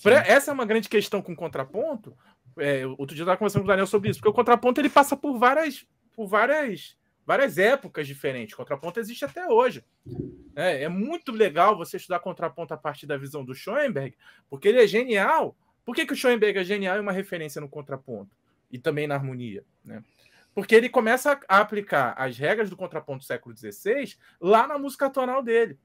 [0.01, 2.17] Pra, essa é uma grande questão com contraponto.
[2.57, 4.89] É, outro dia eu estava conversando com o Daniel sobre isso, porque o contraponto ele
[4.89, 6.97] passa por várias, por várias
[7.32, 8.53] várias épocas diferentes.
[8.53, 9.86] Contraponto existe até hoje.
[10.53, 14.17] É, é, muito legal você estudar contraponto a partir da visão do Schoenberg,
[14.49, 15.55] porque ele é genial.
[15.86, 18.36] Por que, que o Schoenberg é genial e uma referência no contraponto?
[18.69, 20.03] E também na harmonia, né?
[20.53, 25.09] Porque ele começa a aplicar as regras do contraponto do século XVI lá na música
[25.09, 25.79] tonal dele,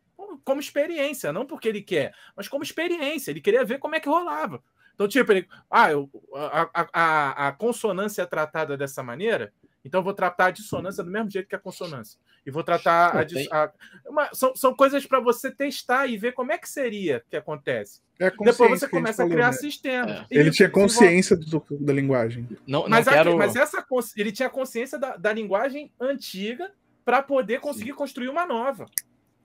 [0.45, 3.31] como experiência, não porque ele quer, mas como experiência.
[3.31, 4.61] Ele queria ver como é que rolava.
[4.95, 9.53] Então, tipo, ele, ah, eu, a, a, a consonância é tratada dessa maneira,
[9.87, 12.19] então, eu vou tratar a dissonância do mesmo jeito que a consonância.
[12.45, 13.73] E vou tratar a, a
[14.05, 18.01] uma, são, são coisas para você testar e ver como é que seria que acontece.
[18.19, 19.53] É Depois você começa a, criar né?
[19.53, 20.11] sistemas.
[20.11, 20.27] É.
[20.31, 22.49] Ele tinha consciência do, da linguagem.
[22.67, 23.37] Não, não mas, quero...
[23.37, 23.85] mas essa,
[24.17, 26.73] ele tinha consciência da, da linguagem antiga
[27.05, 27.97] para poder conseguir Sim.
[27.97, 28.87] construir uma nova.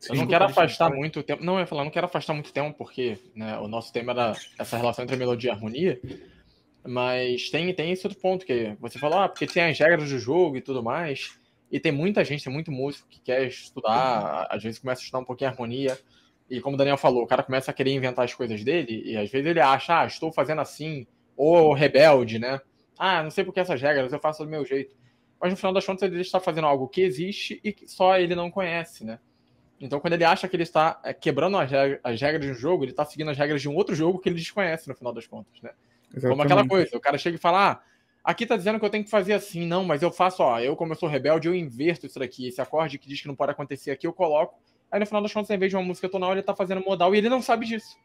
[0.10, 1.44] Eu não quero afastar muito tempo.
[1.44, 4.36] Não, eu ia falar, não quero afastar muito tempo, porque né, o nosso tema era
[4.58, 6.02] essa relação entre melodia e harmonia.
[6.84, 10.18] Mas tem, tem esse outro ponto que você falou, ah, porque tem as regras do
[10.18, 11.40] jogo e tudo mais.
[11.72, 15.20] E tem muita gente, tem muito músico que quer estudar, às vezes começa a estudar
[15.20, 15.98] um pouquinho a harmonia.
[16.50, 19.16] E como o Daniel falou, o cara começa a querer inventar as coisas dele, e
[19.16, 21.08] às vezes ele acha, ah, estou fazendo assim,
[21.38, 22.60] ou rebelde, né?
[22.98, 24.94] Ah, não sei porque essas regras, eu faço do meu jeito.
[25.40, 28.36] Mas no final das contas ele está fazendo algo que existe e que só ele
[28.36, 29.20] não conhece, né?
[29.80, 32.92] Então, quando ele acha que ele está é, quebrando as regras de um jogo, ele
[32.92, 35.60] está seguindo as regras de um outro jogo que ele desconhece no final das contas,
[35.62, 35.72] né?
[36.16, 36.30] Exatamente.
[36.30, 37.82] Como aquela coisa, o cara chega e fala, ah,
[38.24, 40.76] aqui tá dizendo que eu tenho que fazer assim, não, mas eu faço, ó, eu
[40.76, 43.52] como eu sou rebelde, eu inverto isso daqui, esse acorde que diz que não pode
[43.52, 44.60] acontecer aqui, eu coloco,
[44.92, 47.16] aí no final das contas, em vez de uma música tonal, ele tá fazendo modal
[47.16, 47.96] e ele não sabe disso.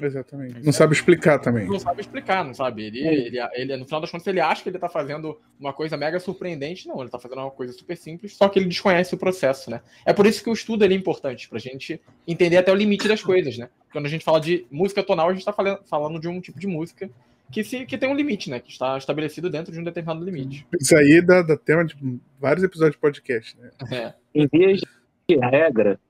[0.00, 0.60] Exatamente.
[0.62, 1.66] Não é, sabe explicar também.
[1.66, 2.84] Não sabe explicar, não sabe.
[2.84, 3.14] Ele, é.
[3.14, 6.18] ele, ele, no final das contas, ele acha que ele tá fazendo uma coisa mega
[6.18, 6.88] surpreendente.
[6.88, 9.80] Não, ele tá fazendo uma coisa super simples, só que ele desconhece o processo, né?
[10.06, 13.22] É por isso que o estudo é importante, pra gente entender até o limite das
[13.22, 13.68] coisas, né?
[13.92, 16.58] Quando a gente fala de música tonal, a gente tá falando, falando de um tipo
[16.58, 17.10] de música
[17.52, 18.58] que, se, que tem um limite, né?
[18.58, 20.66] Que está estabelecido dentro de um determinado limite.
[20.80, 21.94] Isso aí dá, dá tema de
[22.40, 23.70] vários episódios de podcast, né?
[23.92, 24.14] É.
[24.34, 24.80] Em vez
[25.28, 26.00] de regra,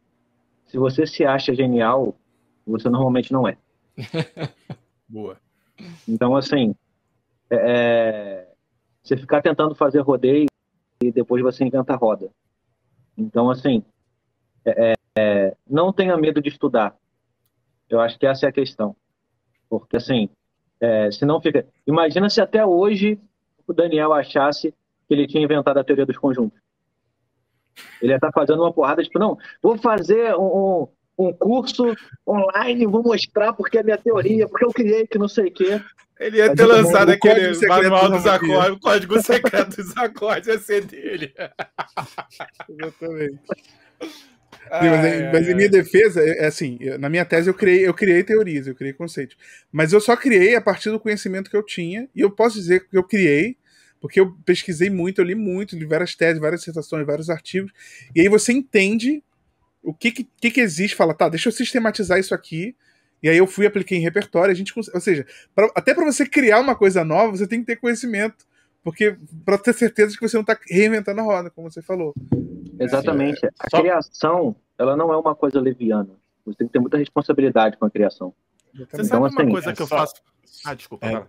[0.66, 2.16] se você se acha genial,
[2.64, 3.58] você normalmente não é.
[5.08, 5.36] Boa.
[6.08, 6.76] Então, assim,
[7.50, 8.48] é, é,
[9.02, 10.46] você ficar tentando fazer rodeio
[11.02, 12.30] e depois você inventa roda.
[13.18, 13.82] Então, assim,
[14.64, 16.96] é, é, não tenha medo de estudar.
[17.90, 18.94] Eu acho que essa é a questão.
[19.68, 20.30] Porque, assim,
[20.82, 21.64] é, se não fica.
[21.86, 23.16] Imagina se até hoje
[23.66, 24.74] o Daniel achasse
[25.06, 26.58] que ele tinha inventado a teoria dos conjuntos.
[28.02, 31.94] Ele ia estar fazendo uma porrada, tipo, não, vou fazer um, um curso
[32.26, 35.80] online, vou mostrar porque é minha teoria, porque eu criei que não sei o quê.
[36.18, 40.84] Ele ia ter lançado aquele manual dos acordes, o código secreto dos acordes ia ser
[40.84, 41.32] dele.
[42.68, 43.38] Exatamente.
[44.70, 47.54] Ai, mas, ai, mas ai, em minha defesa, é, é assim, na minha tese eu
[47.54, 49.36] criei, eu criei teorias, eu criei conceitos.
[49.70, 52.88] Mas eu só criei a partir do conhecimento que eu tinha, e eu posso dizer
[52.88, 53.56] que eu criei,
[54.00, 57.72] porque eu pesquisei muito, eu li muito, li várias teses, várias dissertações, vários artigos,
[58.14, 59.22] e aí você entende
[59.82, 62.76] o que, que, que existe, fala, tá, deixa eu sistematizar isso aqui.
[63.22, 66.26] E aí eu fui, apliquei em repertório, a gente, ou seja, pra, até para você
[66.26, 68.44] criar uma coisa nova, você tem que ter conhecimento,
[68.82, 72.12] porque para ter certeza de que você não está reinventando a roda, como você falou.
[72.78, 73.44] Exatamente.
[73.44, 73.80] É, a só...
[73.80, 76.10] criação, ela não é uma coisa leviana.
[76.44, 78.34] Você tem que ter muita responsabilidade com a criação.
[78.74, 80.14] Você sabe então, uma assim, coisa é que eu faço?
[80.64, 81.06] Ah, desculpa.
[81.06, 81.26] É...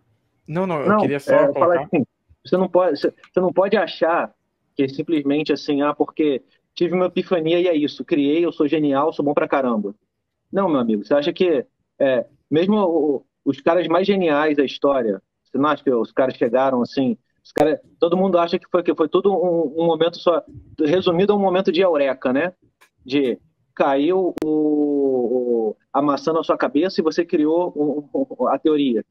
[0.47, 1.83] Não, não, eu não, queria só é, colocar...
[1.83, 2.05] assim,
[2.43, 4.33] você não pode, você não pode achar
[4.75, 9.13] que simplesmente assim, ah, porque tive uma epifania e é isso, criei, eu sou genial,
[9.13, 9.95] sou bom pra caramba.
[10.51, 11.65] Não, meu amigo, você acha que
[11.99, 16.81] é, mesmo os caras mais geniais da história, você não acha que os caras chegaram
[16.81, 20.41] assim, os cara, todo mundo acha que foi, que foi tudo um, um momento só,
[20.79, 22.53] resumido a um momento de eureka, né?
[23.05, 23.37] De
[23.75, 28.09] caiu o, a maçã na sua cabeça e você criou
[28.49, 29.03] a teoria,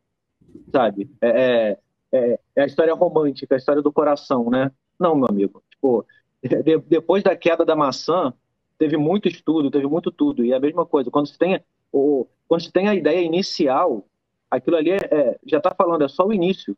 [0.72, 1.10] sabe?
[1.20, 1.78] É, é,
[2.12, 4.70] é, é, a história romântica, a história do coração, né?
[4.98, 5.62] Não, meu amigo.
[5.70, 6.06] Tipo,
[6.42, 8.32] de, depois da queda da maçã,
[8.78, 10.44] teve muito estudo, teve muito tudo.
[10.44, 11.60] E é a mesma coisa, quando você tem,
[11.92, 14.06] o, quando você tem a ideia inicial,
[14.50, 16.76] aquilo ali é, é já está falando, é só o início.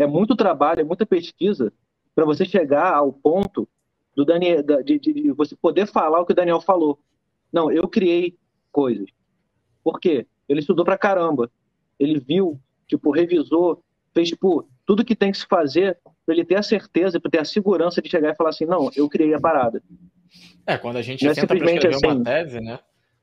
[0.00, 1.70] É muito trabalho, é muita pesquisa
[2.14, 3.68] para você chegar ao ponto
[4.16, 6.98] do Daniel, de, de, de, você poder falar o que o Daniel falou.
[7.52, 8.34] Não, eu criei
[8.72, 9.10] coisas.
[9.84, 10.26] Por quê?
[10.48, 11.50] Ele estudou pra caramba.
[11.98, 13.84] Ele viu, tipo, revisou,
[14.14, 17.40] fez, tipo, tudo que tem que se fazer para ele ter a certeza, para ter
[17.40, 19.82] a segurança de chegar e falar assim, não, eu criei a parada.
[20.66, 22.06] É, quando a gente não é tenta é escrever assim...
[22.06, 22.78] uma tese, né,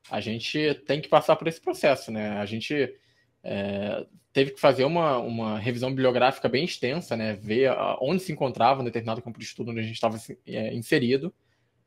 [0.08, 2.38] a gente tem que passar por esse processo, né?
[2.38, 2.94] A gente
[3.42, 7.34] é, teve que fazer uma, uma revisão bibliográfica bem extensa, né?
[7.34, 11.34] Ver onde se encontrava um determinado campo de estudo onde a gente estava é, inserido,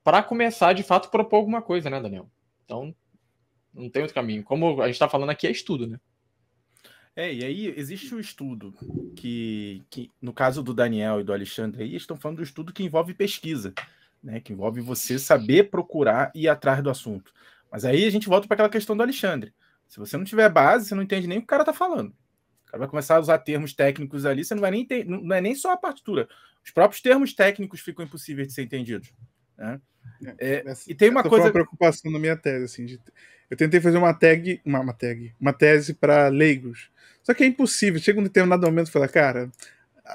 [0.03, 2.29] para começar, de fato, propor alguma coisa, né, Daniel?
[2.65, 2.95] Então,
[3.73, 4.43] não tem outro caminho.
[4.43, 5.99] Como a gente está falando aqui, é estudo, né?
[7.15, 8.73] É, e aí existe um estudo
[9.15, 12.83] que, que, no caso do Daniel e do Alexandre aí, estão falando do estudo que
[12.83, 13.73] envolve pesquisa,
[14.23, 14.39] né?
[14.39, 17.33] Que envolve você saber procurar e ir atrás do assunto.
[17.71, 19.53] Mas aí a gente volta para aquela questão do Alexandre.
[19.91, 22.11] Se você não tiver base, você não entende nem o que o cara está falando.
[22.65, 25.35] O cara vai começar a usar termos técnicos ali, você não vai nem ter, não
[25.35, 26.29] é nem só a partitura.
[26.63, 29.13] Os próprios termos técnicos ficam impossíveis de ser entendidos.
[29.57, 29.81] Né?
[30.39, 31.47] É, é e tem uma coisa.
[31.47, 32.85] Uma preocupação na minha tese, assim.
[32.85, 33.01] De...
[33.49, 36.89] Eu tentei fazer uma tag, uma, uma tag, uma tese para leigos.
[37.21, 37.99] Só que é impossível.
[37.99, 39.51] Chega um determinado momento e fala, cara,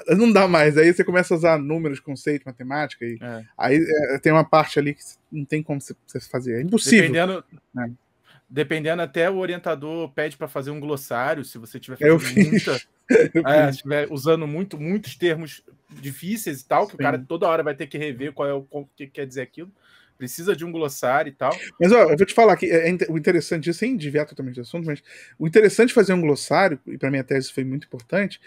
[0.08, 0.78] não dá mais.
[0.78, 3.04] Aí você começa a usar números, conceitos, matemática.
[3.04, 3.44] E é.
[3.58, 6.60] Aí é, tem uma parte ali que não tem como você fazer.
[6.60, 7.12] É impossível.
[7.12, 7.44] Dependendo,
[7.78, 8.05] é.
[8.48, 12.80] Dependendo até o orientador pede para fazer um glossário, se você tiver fazendo muita.
[13.46, 16.96] é, estiver usando muito, muitos termos difíceis e tal, que Sim.
[16.96, 19.42] o cara toda hora vai ter que rever qual é o, o que quer dizer
[19.42, 19.72] aquilo
[20.16, 21.56] precisa de um glossário e tal.
[21.80, 24.62] Mas ó, eu vou te falar que é, é o interessante, sem desviar totalmente do
[24.62, 25.02] assunto, mas
[25.38, 28.40] o interessante de fazer um glossário, e para minha tese foi muito importante,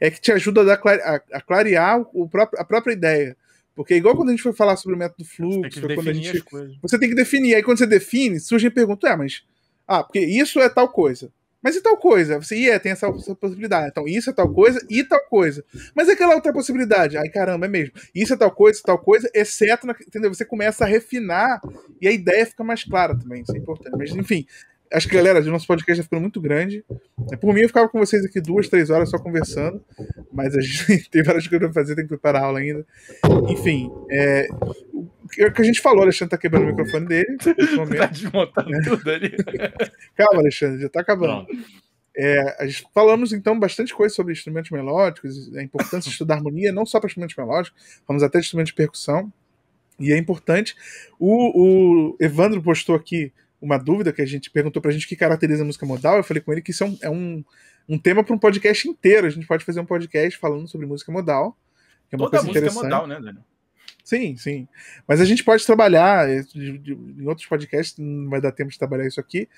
[0.00, 3.36] é que te ajuda a, dar, a, a clarear o próprio, a própria ideia.
[3.76, 6.12] Porque igual quando a gente foi falar sobre o método fluxo, você tem, quando a
[6.14, 6.42] gente,
[6.80, 7.54] você tem que definir.
[7.54, 9.44] Aí quando você define, surge a pergunta, é, mas
[9.86, 11.30] ah, porque isso é tal coisa.
[11.62, 12.40] Mas e tal coisa?
[12.40, 13.88] Você ia, tem essa, essa, possibilidade.
[13.88, 15.64] Então, isso é tal coisa e tal coisa.
[15.94, 17.16] Mas é aquela outra possibilidade.
[17.16, 17.92] Ai, caramba, é mesmo.
[18.14, 20.32] Isso é tal coisa, tal coisa, exceto, na, entendeu?
[20.32, 21.60] Você começa a refinar
[22.00, 23.42] e a ideia fica mais clara também.
[23.42, 23.96] Isso é importante.
[23.98, 24.46] Mas, enfim,
[24.92, 26.84] Acho que, galera, o nosso podcast já ficou muito grande.
[27.32, 29.82] É, por mim, eu ficava com vocês aqui duas, três horas só conversando,
[30.32, 32.86] mas a gente tem várias coisas pra fazer, tem que preparar a aula ainda.
[33.48, 37.36] Enfim, é, o que a gente falou, o Alexandre tá quebrando o microfone dele.
[37.98, 38.82] tá desmontando é.
[38.82, 39.36] tudo ali.
[40.14, 41.46] Calma, Alexandre, já tá acabando.
[42.16, 46.72] É, a gente falamos então bastante coisa sobre instrumentos melódicos, a importância de estudar harmonia,
[46.72, 49.30] não só para instrumentos melódicos, vamos até de instrumentos de percussão.
[49.98, 50.76] E é importante.
[51.18, 55.62] O, o Evandro postou aqui uma dúvida que a gente perguntou pra gente que caracteriza
[55.62, 56.16] a música modal.
[56.16, 57.44] Eu falei com ele que isso é um, é um,
[57.88, 59.26] um tema para um podcast inteiro.
[59.26, 61.56] A gente pode fazer um podcast falando sobre música modal.
[62.08, 63.44] Que é uma Toda coisa música é modal, né, Daniel?
[64.04, 64.68] Sim, sim.
[65.06, 69.04] Mas a gente pode trabalhar de, em outros podcasts, não vai dar tempo de trabalhar
[69.06, 69.48] isso aqui.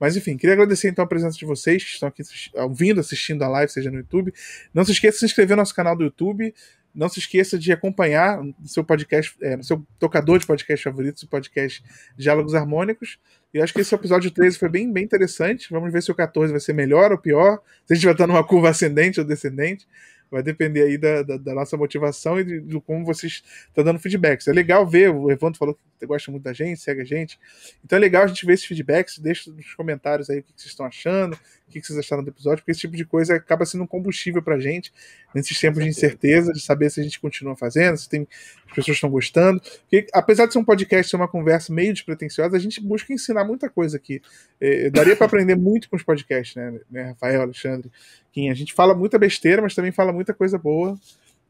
[0.00, 2.22] Mas enfim, queria agradecer então a presença de vocês que estão aqui
[2.54, 4.32] ouvindo, assistindo a live, seja no YouTube.
[4.72, 6.54] Não se esqueça de se inscrever no nosso canal do YouTube.
[6.94, 11.22] Não se esqueça de acompanhar no seu podcast, é, no seu tocador de podcast favorito,
[11.22, 11.82] o podcast
[12.16, 13.18] Diálogos Harmônicos.
[13.52, 15.68] E acho que esse episódio 13 foi bem, bem interessante.
[15.70, 17.60] Vamos ver se o 14 vai ser melhor ou pior.
[17.86, 19.86] Se a gente vai estar numa curva ascendente ou descendente.
[20.30, 23.98] Vai depender aí da, da, da nossa motivação e de, de, como vocês estão dando
[23.98, 24.46] feedbacks.
[24.46, 27.38] É legal ver, o Evandro falou que gosta muito da gente, segue a gente.
[27.82, 30.70] Então é legal a gente ver esses feedbacks, deixa nos comentários aí o que vocês
[30.70, 31.38] estão achando,
[31.68, 34.42] o que vocês acharam do episódio, porque esse tipo de coisa acaba sendo um combustível
[34.42, 34.92] pra gente
[35.34, 38.26] nesses tempos de incerteza, de saber se a gente continua fazendo, se tem
[38.66, 39.60] as pessoas estão gostando.
[39.60, 43.44] Porque, apesar de ser um podcast, ser uma conversa meio despretensiosa, a gente busca ensinar
[43.44, 44.20] muita coisa aqui.
[44.60, 47.90] É, daria para aprender muito com os podcasts, né, né, Rafael, Alexandre,
[48.32, 48.50] Kim.
[48.50, 50.98] A gente fala muita besteira, mas também fala muita coisa boa.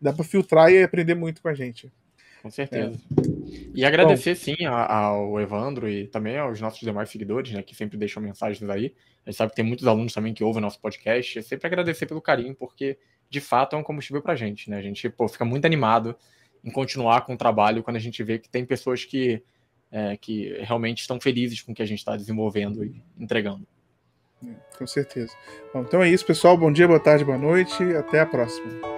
[0.01, 1.91] Dá para filtrar e aprender muito com a gente.
[2.43, 2.99] Com certeza.
[3.17, 3.71] É.
[3.75, 7.97] E agradecer, Bom, sim, ao Evandro e também aos nossos demais seguidores, né, que sempre
[7.97, 8.95] deixam mensagens aí.
[9.25, 11.39] A gente sabe que tem muitos alunos também que ouvem nosso podcast.
[11.39, 12.99] É sempre agradecer pelo carinho, porque
[13.29, 14.79] de fato é um combustível pra gente, né?
[14.79, 16.17] A gente pô, fica muito animado
[16.65, 19.43] em continuar com o trabalho quando a gente vê que tem pessoas que,
[19.91, 23.67] é, que realmente estão felizes com o que a gente está desenvolvendo e entregando.
[24.47, 25.33] É, com certeza.
[25.73, 26.57] Bom, então é isso, pessoal.
[26.57, 27.83] Bom dia, boa tarde, boa noite.
[27.97, 28.98] Até a próxima.